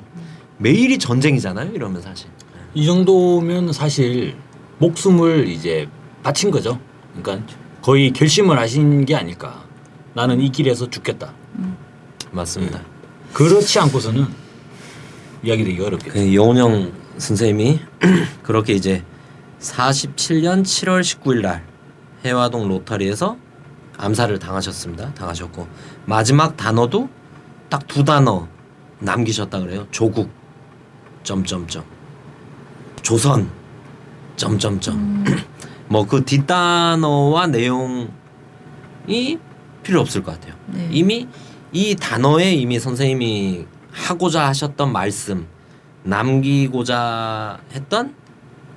[0.59, 1.73] 매일이 전쟁이잖아요.
[1.73, 2.29] 이러면 사실.
[2.75, 4.37] 이 정도면 사실
[4.79, 5.89] 목숨을 이제
[6.23, 6.79] 바친 거죠.
[7.15, 7.47] 그러니까
[7.81, 9.65] 거의 결심을 하신 게 아닐까.
[10.13, 11.33] 나는 이 길에서 죽겠다.
[12.33, 12.81] 맞습니다.
[13.33, 14.27] 그렇지 않고서는
[15.43, 16.13] 이야기 되기가 어렵겠죠.
[16.13, 17.81] 그 여운형 선생님이
[18.43, 19.03] 그렇게 이제
[19.61, 21.65] 47년 7월 19일 날
[22.25, 23.37] 해화동 로터리에서
[23.99, 25.15] 암살을 당하셨습니다.
[25.15, 25.67] 당하셨고
[26.05, 27.09] 마지막 단어도
[27.69, 28.47] 딱 두 단어
[29.01, 29.87] 남기셨다 그래요.
[29.91, 30.31] 조국
[31.23, 31.85] 점점점
[33.03, 33.51] 조선
[34.37, 35.25] 점점점
[35.89, 38.09] 뭐그 뒷단어와 내용이
[39.83, 40.55] 필요 없을 것 같아요.
[40.67, 40.89] 네.
[40.91, 41.27] 이미
[41.73, 45.47] 이 단어에 이미 선생님이 하고자 하셨던 말씀
[46.07, 48.15] 남기고자 했던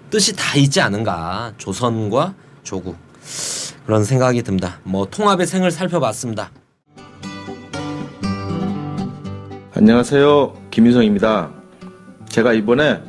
[0.09, 2.97] 뜻이 다 있지 않은가 조선과 조국
[3.85, 4.79] 그런 생각이 듭니다.
[4.83, 6.51] 뭐 통합의 생을 살펴봤습니다.
[9.75, 10.53] 안녕하세요.
[10.71, 11.51] 김인성입니다.
[12.27, 13.01] 제가 이번에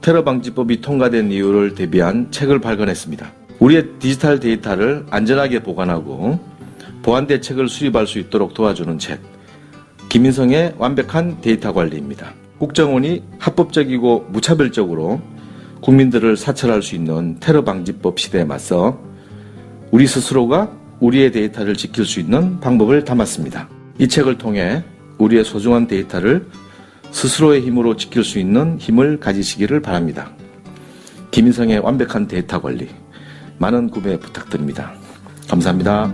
[0.00, 3.32] 테러 방지법이 통과된 이유를 대비한 책을 발간했습니다.
[3.58, 6.38] 우리의 디지털 데이터를 안전하게 보관하고
[7.02, 9.20] 보안 대책을 수립할 수 있도록 도와주는 책.
[10.08, 12.34] 김인성의 완벽한 데이터 관리입니다.
[12.58, 15.20] 국정원이 합법적이고 무차별적으로
[15.82, 18.98] 국민들을 사찰할 수 있는 테러 방지법 시대에 맞서
[19.90, 23.68] 우리 스스로가 우리의 데이터를 지킬 수 있는 방법을 담았습니다.
[23.98, 24.82] 이 책을 통해
[25.18, 26.46] 우리의 소중한 데이터를
[27.10, 30.30] 스스로의 힘으로 지킬 수 있는 힘을 가지시기를 바랍니다.
[31.30, 32.88] 김인성의 완벽한 데이터 관리
[33.58, 34.94] 많은 구매 부탁드립니다.
[35.48, 36.12] 감사합니다.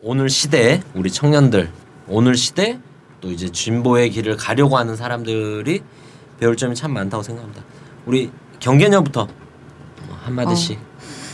[0.00, 1.68] 오늘 시대 우리 청년들
[2.08, 2.78] 오늘 시대
[3.20, 5.82] 또 이제 진보의 길을 가려고 하는 사람들이
[6.40, 7.62] 배울 점이 참 많다고 생각합니다.
[8.06, 9.28] 우리 경계녀부터
[10.22, 10.78] 한 마디씩.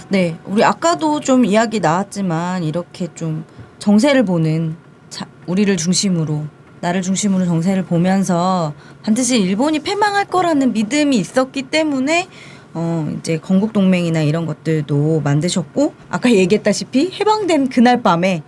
[0.09, 3.45] 네, 우리 아까도 좀 이야기 나왔지만 이렇게 좀
[3.79, 4.77] 정세를 보는
[5.11, 6.47] 자, 우리를 중심으로
[6.81, 12.29] 나를 중심으로 정세를 보면서 반드시 일본이 패망할 거라는 믿음이 있었기 때문에
[12.75, 18.43] 어 이제 건국 동맹이나 이런 것들도 만드셨고 아까 얘기했다시피 해방된 그날 밤에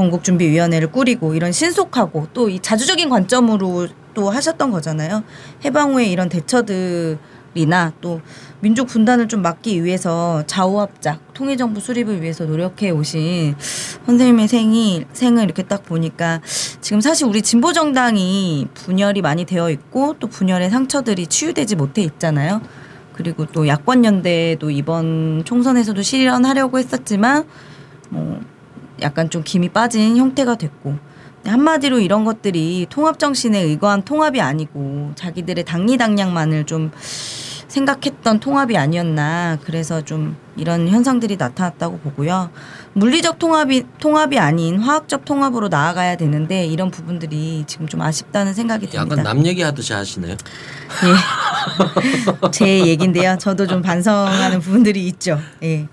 [0.00, 5.22] 건국 준비 위원회를 꾸리고 이런 신속하고 또 이 자주적인 관점으로 또 하셨던 거잖아요.
[5.62, 8.22] 해방 후에 이런 대처들이나 또
[8.60, 13.56] 민족 분단을 좀 막기 위해서 좌우합작 통일정부 수립을 위해서 노력해 오신
[14.06, 16.40] 선생님의 생이 생을 이렇게 딱 보니까
[16.80, 22.62] 지금 사실 우리 진보 정당이 분열이 많이 되어 있고 또 분열의 상처들이 치유되지 못해 있잖아요.
[23.12, 27.44] 그리고 또 야권 연대도 이번 총선에서도 실현하려고 했었지만
[28.08, 28.40] 뭐
[29.02, 30.96] 약간 좀 김이 빠진 형태가 됐고
[31.44, 36.90] 한마디로 이런 것들이 통합 정신에 의거한 통합이 아니고 자기들의 당리당략만을 좀
[37.70, 42.50] 생각했던 통합이 아니었나 그래서 좀 이런 현상들이 나타났다고 보고요.
[42.92, 49.12] 물리적 통합이 통합이 아닌 화학적 통합으로 나아가야 되는데 이런 부분들이 지금 좀 아쉽다는 생각이 듭니다.
[49.12, 50.32] 약간 남 얘기하듯이 하시네요.
[50.32, 50.36] 예.
[52.50, 53.38] 제 얘긴데요.
[53.38, 55.38] 저도 좀 반성하는 부분들이 있죠.
[55.62, 55.86] 예.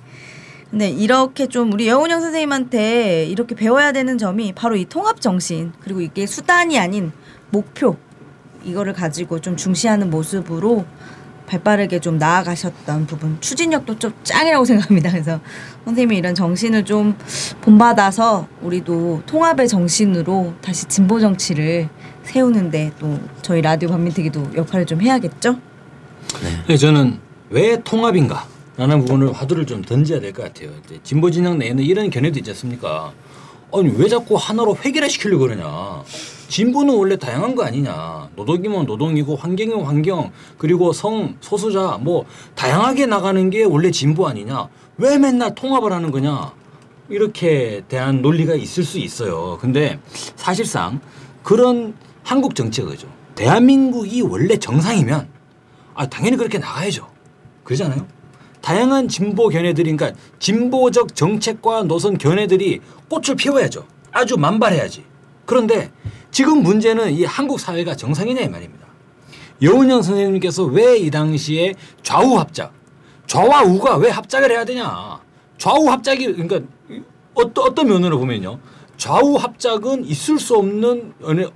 [0.69, 6.01] 근데 이렇게 좀 우리 여운영 선생님한테 이렇게 배워야 되는 점이 바로 이 통합 정신 그리고
[6.01, 7.11] 이게 수단이 아닌
[7.51, 7.95] 목표
[8.63, 10.85] 이거를 가지고 좀 중시하는 모습으로
[11.47, 15.09] 발빠르게 좀 나아가셨던 부분 추진력도 좀 짱이라고 생각합니다.
[15.11, 15.39] 그래서
[15.85, 17.17] 선생님이 이런 정신을 좀
[17.61, 21.87] 본받아서 우리도 통합의 정신으로 다시 진보 정치를
[22.23, 25.57] 세우는데 또 저희 라디오 반민특위도 역할을 좀 해야겠죠.
[26.67, 28.56] 네, 저는 왜 통합인가?
[28.77, 30.69] 라는 부분을 화두를 좀 던져야 될 것 같아요.
[31.03, 33.11] 진보 진영 내에는 이런 견해도 있지 않습니까?
[33.73, 36.03] 아니 왜 자꾸 하나로 획일화 시키려고 그러냐?
[36.47, 38.29] 진보는 원래 다양한 거 아니냐?
[38.35, 42.25] 노동이면 노동이고 환경이면 환경 그리고 성 소수자 뭐
[42.55, 44.69] 다양하게 나가는 게 원래 진보 아니냐?
[44.97, 46.53] 왜 맨날 통합을 하는 거냐?
[47.09, 49.57] 이렇게 대한 논리가 있을 수 있어요.
[49.59, 49.99] 근데
[50.35, 50.99] 사실상
[51.43, 52.53] 그런 한국
[52.85, 53.07] 그죠.
[53.35, 55.27] 대한민국이 원래 정상이면
[55.95, 57.07] 아 당연히 그렇게 나가야죠.
[57.63, 58.05] 그러잖아요.
[58.71, 63.85] 다양한 진보 견해들이 그러니까 진보적 정책과 노선 견해들이 꽃을 피워야죠.
[64.11, 65.05] 아주 만발해야지.
[65.45, 65.89] 그런데
[66.31, 68.85] 지금 문제는 이 한국 사회가 정상이냐 이 말입니다.
[69.61, 72.73] 여운영 선생님께서 왜 이 당시에 좌우 합작,
[73.25, 75.17] 좌와 우가 왜 합작을 해야 되냐?
[75.57, 76.59] 좌우 합작이 그러니까
[77.35, 78.59] 어떤 어떤 면으로 보면요.
[78.97, 81.13] 좌우 합작은 있을 수 없는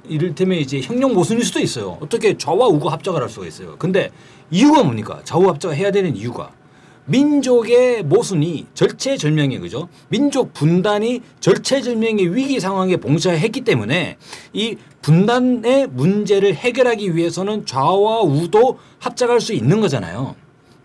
[0.07, 1.97] 이를테면 이제 형용 모순일 수도 있어요.
[1.99, 3.75] 어떻게 좌와 우가 합작을 할 수가 있어요.
[3.77, 4.11] 근데
[4.49, 5.19] 이유가 뭡니까?
[5.25, 6.51] 좌우 합작을 해야 되는 이유가
[7.05, 9.89] 민족의 모순이 절체절명의 그죠?
[10.09, 14.17] 민족 분단이 절체절명의 위기 상황에 봉사했기 때문에
[14.53, 20.35] 이 분단의 문제를 해결하기 위해서는 좌와 우도 합작할 수 있는 거잖아요.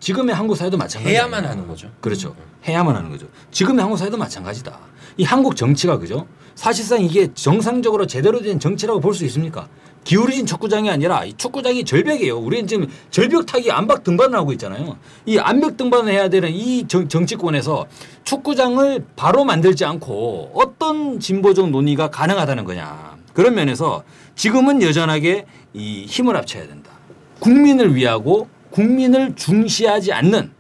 [0.01, 1.19] 지금의 한국 사회도 마찬가지예요.
[1.21, 1.91] 해야만 하는 거죠.
[2.01, 2.35] 그렇죠.
[2.67, 3.27] 해야만 하는 거죠.
[3.51, 4.79] 지금의 한국 사회도 마찬가지다.
[5.19, 6.27] 이 한국 정치가 그죠?
[6.55, 9.69] 사실상 이게 정상적으로 제대로 된 정치라고 볼 수 있습니까?
[10.07, 12.39] 기울어진 축구장이 아니라 이 축구장이 절벽이에요.
[12.39, 14.97] 우리는 지금 절벽 타기 암벽 등반을 하고 있잖아요.
[15.27, 17.87] 이 암벽 등반을 해야 되는 이 정, 정치권에서
[18.23, 23.17] 축구장을 바로 만들지 않고 어떤 진보적 논의가 가능하다는 거냐.
[23.33, 24.05] 그런 면에서
[24.37, 25.45] 지금은 여전하게
[25.75, 26.93] 이 힘을 합쳐야 된다.
[27.41, 30.53] 국민을 위하고 국민을 중시하지 않는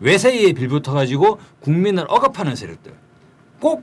[0.00, 2.92] 외세에 빌붙어 가지고 국민을 억압하는 세력들.
[3.60, 3.82] 꼭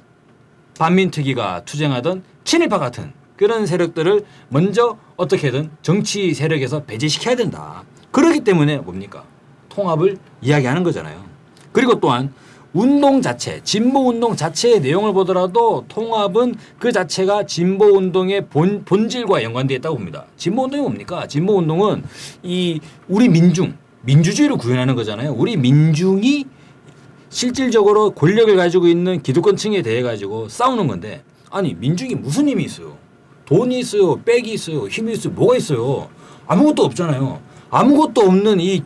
[0.77, 7.83] 반민특위가 투쟁하던 친일파 같은 그런 세력들을 먼저 어떻게든 정치 세력에서 배제시켜야 된다.
[8.11, 9.23] 그렇기 때문에 뭡니까?
[9.69, 11.23] 통합을 이야기하는 거잖아요.
[11.71, 12.33] 그리고 또한
[12.73, 19.77] 운동 자체, 진보 운동 자체의 내용을 보더라도 통합은 그 자체가 진보 운동의 본, 본질과 연관되어
[19.77, 20.25] 있다고 봅니다.
[20.35, 21.27] 진보 운동이 뭡니까?
[21.27, 22.03] 진보 운동은
[22.43, 25.33] 이 우리 민중, 민주주의를 구현하는 거잖아요.
[25.33, 26.45] 우리 민중이
[27.29, 32.97] 실질적으로 권력을 가지고 있는 기득권층에 대해 가지고 싸우는 건데 아니 민중이 무슨 힘이 있어요?
[33.47, 36.09] 돈이 있어요, 백이 있어요, 힘이 있어요, 뭐가 있어요?
[36.47, 37.39] 아무것도 없잖아요.
[37.69, 38.83] 아무것도 없는 이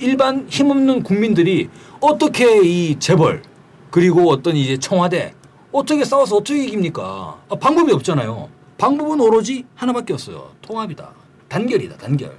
[0.00, 1.68] 일반 힘없는 국민들이
[2.00, 3.42] 어떻게 이 재벌
[3.90, 5.34] 그리고 어떤 이제 청와대
[5.70, 7.40] 어떻게 싸워서 어떻게 이깁니까?
[7.48, 8.48] 아, 방법이 없잖아요.
[8.78, 10.50] 방법은 오로지 하나밖에 없어요.
[10.62, 11.10] 통합이다.
[11.48, 11.98] 단결이다.
[11.98, 12.34] 단결.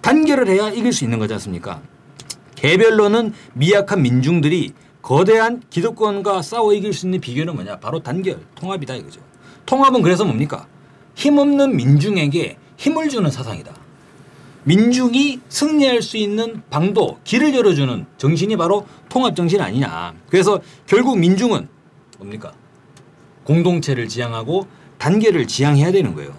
[0.00, 1.82] 단결을 해야 이길 수 있는 거지 않습니까?
[2.56, 7.78] 개별로는 미약한 민중들이 거대한 기득권과 싸워 이길 수 있는 비결은 뭐냐?
[7.80, 9.20] 바로 단결, 통합이다 이거죠.
[9.66, 10.66] 통합은 그래서 뭡니까?
[11.14, 13.72] 힘없는 민중에게 힘을 주는 사상이다.
[14.64, 20.14] 민중이 승리할 수 있는 방도, 길을 열어주는 정신이 바로 통합 정신 아니냐.
[20.28, 21.68] 그래서 결국 민중은
[22.18, 22.52] 뭡니까?
[23.44, 24.66] 공동체를 지향하고
[24.98, 26.34] 단계를 지향해야 되는 거예요.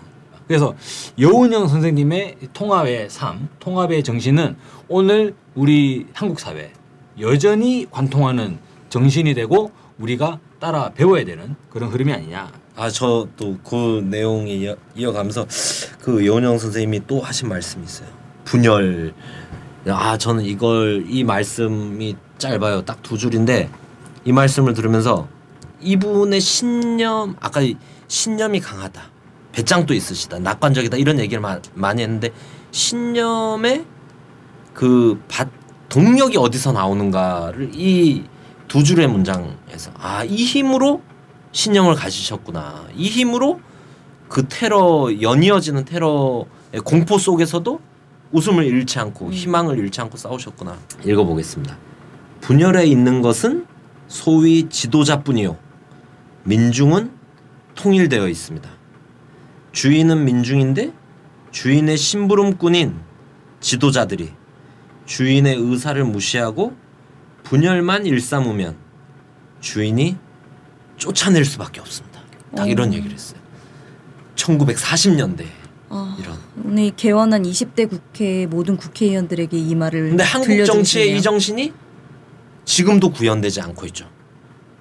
[0.47, 0.75] 그래서
[1.19, 4.55] 여운영 선생님의 통합의 삶, 통합의 정신은
[4.87, 6.71] 오늘 우리 한국 사회
[7.19, 8.57] 여전히 관통하는
[8.89, 12.51] 정신이 되고 우리가 따라 배워야 되는 그런 흐름이 아니냐.
[12.77, 15.47] 아 저 또 그 내용에 이어, 이어가면서
[16.01, 18.07] 그 여운영 선생님이 또 하신 말씀이 있어요.
[18.43, 19.13] 분열.
[19.87, 22.83] 아 저는 이걸 이 말씀이 짧아요.
[22.83, 23.69] 딱 두 줄인데
[24.25, 25.27] 이 말씀을 들으면서
[25.81, 27.75] 이분의 신념 아까 이
[28.07, 29.01] 신념이 강하다.
[29.53, 30.39] 배짱도 있으시다.
[30.39, 30.97] 낙관적이다.
[30.97, 32.31] 이런 얘기를 마, 많이 했는데
[32.71, 33.85] 신념의
[34.73, 35.45] 그 바,
[35.87, 38.25] 동력이 어디서 나오는가를 이
[38.67, 41.01] 두 줄의 문장에서 아 이 힘으로
[41.55, 42.85] 신념을 가지셨구나.
[42.95, 43.61] 이 힘으로
[44.27, 47.79] 그 테러 연이어지는 테러의 공포 속에서도
[48.33, 50.77] 웃음을 잃지 않고 희망을 잃지 않고 싸우셨구나.
[51.05, 51.77] 읽어보겠습니다.
[52.41, 53.65] 분열에 있는 것은
[54.09, 55.57] 소위 지도자뿐이요.
[56.43, 57.11] 민중은
[57.75, 58.69] 통일되어 있습니다.
[59.71, 60.91] 주인은 민중인데
[61.51, 62.95] 주인의 심부름꾼인
[63.61, 64.33] 지도자들이
[65.05, 66.75] 주인의 의사를 무시하고
[67.43, 68.75] 분열만 일삼으면
[69.61, 70.17] 주인이
[70.97, 72.21] 쫓아낼 수밖에 없습니다.
[72.55, 73.39] 딱 이런 얘기를 했어요.
[74.35, 75.45] 1940년대
[75.89, 76.37] 아, 이런.
[76.63, 80.65] 오늘 개원한 20대 국회 모든 국회의원들에게 이 말을 근데 한국.
[80.65, 81.73] 정치의 이 정신이
[82.65, 84.09] 지금도 구현되지 않고 있죠.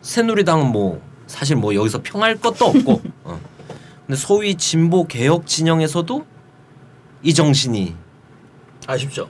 [0.03, 3.41] 새누리당은 뭐 사실 뭐 여기서 평할 것도 없고, 어.
[4.07, 6.27] 근데 소위 진보 개혁 진영에서도
[7.23, 7.95] 이 정신이
[8.87, 9.29] 아쉽죠.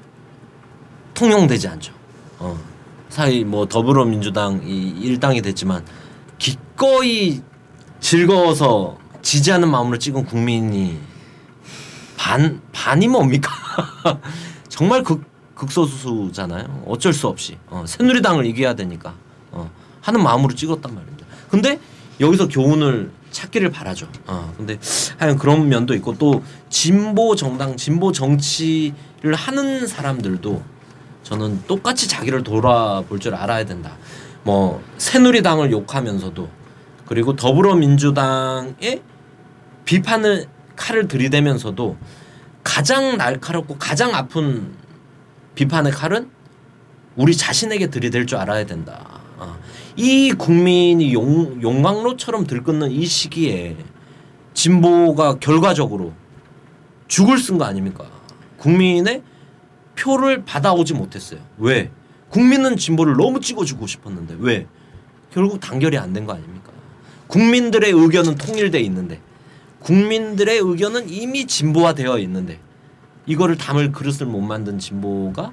[1.14, 1.93] 통용되지 않죠.
[2.39, 2.59] 어.
[3.09, 5.85] 사이 뭐 더불어민주당 이 일당이 됐지만
[6.45, 7.41] 기꺼이
[8.01, 10.99] 즐거워서 지지하는 마음으로 찍은 국민이
[12.19, 13.51] 반 반이 뭡니까?
[14.69, 15.25] 정말 극
[15.55, 16.83] 극소수잖아요.
[16.87, 19.15] 어쩔 수 없이 어, 새누리당을 이겨야 되니까
[19.53, 19.71] 어,
[20.03, 21.27] 하는 마음으로 찍었단 말입니다.
[21.49, 21.81] 근데
[22.21, 24.07] 여기서 교훈을 찾기를 바라죠.
[24.27, 24.79] 어, 근데
[25.17, 30.63] 하여간 그런 면도 있고 또 진보 정당, 진보 정치를 하는 사람들도
[31.23, 33.97] 저는 똑같이 자기를 돌아볼 줄 알아야 된다.
[34.45, 36.49] 뭐 새누리당을 욕하면서도
[37.07, 39.03] 그리고 더불어민주당의
[39.85, 41.97] 비판을 칼을 들이대면서도
[42.63, 44.73] 가장 날카롭고 가장 아픈
[45.55, 46.31] 비판의 칼은
[47.17, 49.21] 우리 자신에게 들이댈 줄 알아야 된다.
[49.39, 49.57] 어.
[49.97, 53.77] 이 국민이 용, 용광로처럼 들끓는 이 시기에
[54.55, 56.13] 진보가 결과적으로
[57.07, 58.05] 죽을 쓴 거 아닙니까?
[58.59, 59.23] 국민의
[59.97, 61.41] 표를 받아오지 못했어요.
[61.59, 61.91] 왜?
[62.39, 64.66] 국민은 진보를 너무 찍어주고 싶었는데 왜?
[65.32, 66.72] 결국 단결이 안 된 거 아닙니까?
[67.28, 69.20] 국민들의 의견은 통일돼 있는데
[69.78, 72.59] 국민들의 의견은 이미 진보화되어 있는데
[73.26, 75.53] 이거를 담을 그릇을 못 만든 진보가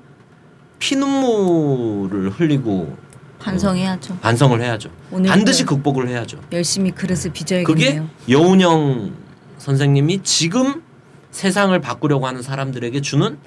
[0.80, 2.98] 피눈물을 흘리고
[3.38, 4.18] 반성해야죠.
[4.20, 4.90] 반성을 해야죠.
[5.28, 6.40] 반드시 극복을 해야죠.
[6.52, 8.10] 열심히 그릇을 그게 빚어야겠네요.
[8.28, 9.14] 여운형
[9.60, 10.82] 선생님이 지금
[11.30, 13.38] 세상을 바꾸려고 하는 사람들에게 주는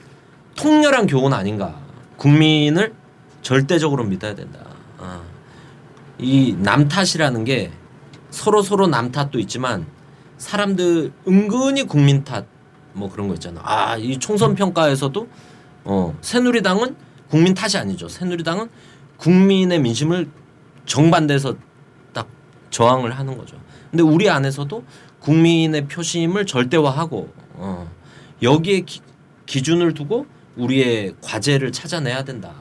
[0.54, 1.76] 통렬한 교훈 아닌가.
[2.16, 2.92] 국민을
[3.44, 4.58] 절대적으로 믿어야 된다.
[4.98, 5.22] 아.
[6.18, 7.70] 이남 탓이라는 게
[8.30, 9.86] 서로 서로 남 탓도 있지만
[10.38, 12.46] 사람들 은근히 국민 탓
[12.94, 13.60] 뭐 그런 거 있잖아.
[13.64, 15.28] 아, 이 총선 평가에서도
[15.84, 16.96] 어, 새누리당은
[17.28, 18.08] 국민 탓이 아니죠.
[18.08, 18.68] 새누리당은
[19.18, 20.28] 국민의 민심을
[20.86, 21.56] 정반대해서
[22.12, 22.28] 딱
[22.70, 23.56] 저항을 하는 거죠.
[23.90, 24.84] 근데 우리 안에서도
[25.20, 27.90] 국민의 표심을 절대화하고 어,
[28.42, 29.00] 여기에 기,
[29.46, 30.26] 기준을 두고
[30.56, 32.54] 우리의 과제를 찾아내야 된다.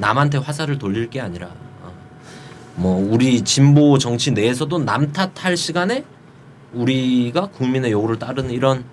[0.00, 1.48] 남한테 화살을 돌릴 게 아니라
[1.82, 1.92] 어,
[2.74, 6.04] 뭐 우리 진보 정치 내에서도 남 탓할 시간에
[6.72, 8.84] 우리가 국민의 요구를 따르는 이런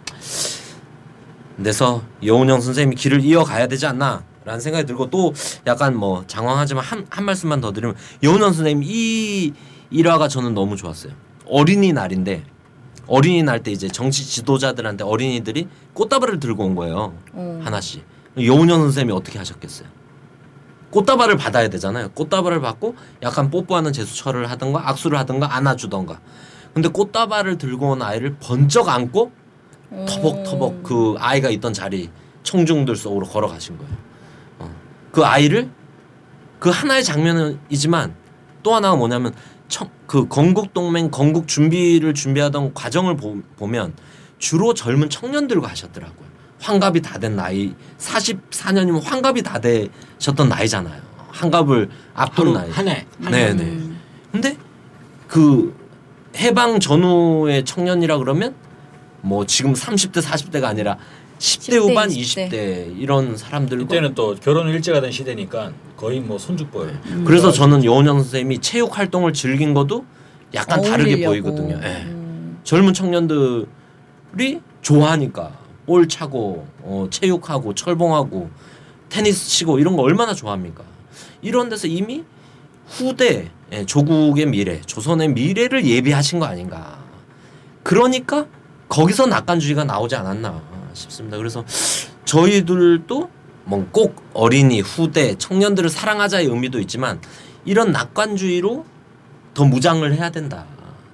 [1.63, 5.33] 데서 여운형 선생님이 길을 이어가야 되지 않나 라는 생각이 들고 또
[5.65, 9.53] 약간 뭐 장황하지만 한, 한 말씀만 더 드리면 여운형 선생님 이
[9.89, 11.13] 일화가 저는 너무 좋았어요.
[11.45, 12.43] 어린이날인데
[13.07, 17.13] 어린이날 때 이제 정치 지도자들한테 어린이들이 꽃다발을 들고 온 거예요.
[17.31, 17.61] 어.
[17.63, 18.03] 하나씩.
[18.37, 19.96] 여운형 선생님이 어떻게 하셨겠어요?
[20.91, 22.09] 꽃다발을 받아야 되잖아요.
[22.09, 26.19] 꽃다발을 받고 약간 뽀뽀하는 제스처를 하든가 악수를 하든가 안아주던가.
[26.73, 29.31] 근데 꽃다발을 들고 온 아이를 번쩍 안고
[30.07, 32.09] 터벅터벅 그 아이가 있던 자리
[32.43, 33.93] 청중들 속으로 걸어가신 거예요.
[34.59, 34.75] 어.
[35.11, 35.69] 그 아이를
[36.59, 38.15] 그 하나의 장면이지만
[38.63, 39.33] 또 하나가 뭐냐면
[39.67, 43.93] 청, 그 건국 동맹 건국 준비를 준비하던 과정을 보, 보면
[44.37, 46.27] 주로 젊은 청년들과 하셨더라고요.
[46.59, 51.01] 환갑이 다 된 나이 44년이면 환갑이 다 되셨던 나이잖아요.
[51.29, 52.69] 환갑을 앞둔 나이.
[52.71, 53.05] 한 해.
[53.19, 53.77] 네네.
[54.31, 54.57] 근데
[55.27, 55.75] 그
[56.35, 58.55] 해방 전후의 청년이라 그러면
[59.21, 60.97] 뭐 지금 30대 40대가 아니라
[61.39, 62.49] 10대 10대, 후반 20대.
[62.49, 66.97] 20대 이런 사람들과 이때는 또 결혼을 일찍 하던 시대니까 거의 뭐 손죽보예요.
[67.25, 70.05] 그래서 저는 여운영 선생님이 체육 활동을 즐긴 것도
[70.55, 71.51] 약간 다르게 어울리려고.
[71.51, 71.79] 보이거든요.
[71.83, 72.03] 예.
[72.05, 72.59] 음.
[72.63, 75.51] 젊은 청년들이 좋아하니까
[75.87, 78.51] 볼 차고 어, 체육하고 철봉하고
[79.09, 80.83] 테니스 치고 이런 거 얼마나 좋아합니까?
[81.41, 82.23] 이런 데서 이미
[82.87, 86.99] 후대 예, 조국의 미래, 조선의 미래를 예비하신 거 아닌가?
[87.83, 88.45] 그러니까
[88.89, 90.61] 거기서 낙관주의가 나오지 않았나
[90.93, 91.37] 싶습니다.
[91.37, 91.63] 그래서
[92.25, 93.29] 저희들도
[93.65, 97.19] 뭐 꼭 어린이, 후대, 청년들을 사랑하자의 의미도 있지만
[97.65, 98.85] 이런 낙관주의로
[99.53, 100.65] 더 무장을 해야 된다.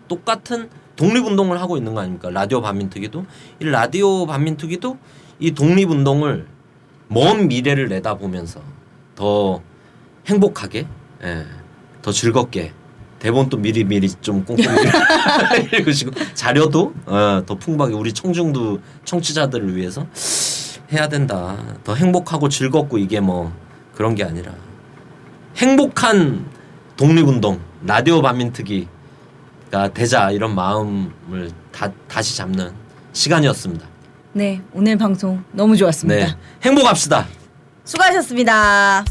[0.08, 2.30] 똑같은 독립운동을 하고 있는 거 아닙니까?
[2.30, 3.26] 라디오 반민특위도
[3.60, 4.98] 이 라디오 반민특위도
[5.40, 6.48] 이 독립운동을
[7.08, 8.62] 먼 미래를 내다보면서
[9.16, 9.62] 더
[10.28, 10.88] 행복하게,
[11.24, 11.46] 예,
[12.02, 12.72] 더 즐겁게
[13.20, 14.68] 대본 또 미리 미리 좀 꼼꼼히
[15.72, 20.06] 읽으시고 자료도 어, 더 풍부하게 우리 청중도 청취자들을 위해서
[20.92, 21.58] 해야 된다.
[21.86, 23.54] 더 행복하고 즐겁고 이게 뭐
[23.96, 24.52] 그런 게 아니라
[25.56, 26.46] 행복한
[26.98, 28.90] 독립운동 라디오 반민특위가
[29.94, 32.72] 되자 이런 마음을 다, 다시 잡는
[33.14, 33.88] 시간이었습니다.
[34.34, 36.26] 네, 오늘 방송 너무 좋았습니다.
[36.26, 37.26] 네, 행복합시다.
[37.84, 39.04] 수고하셨습니다.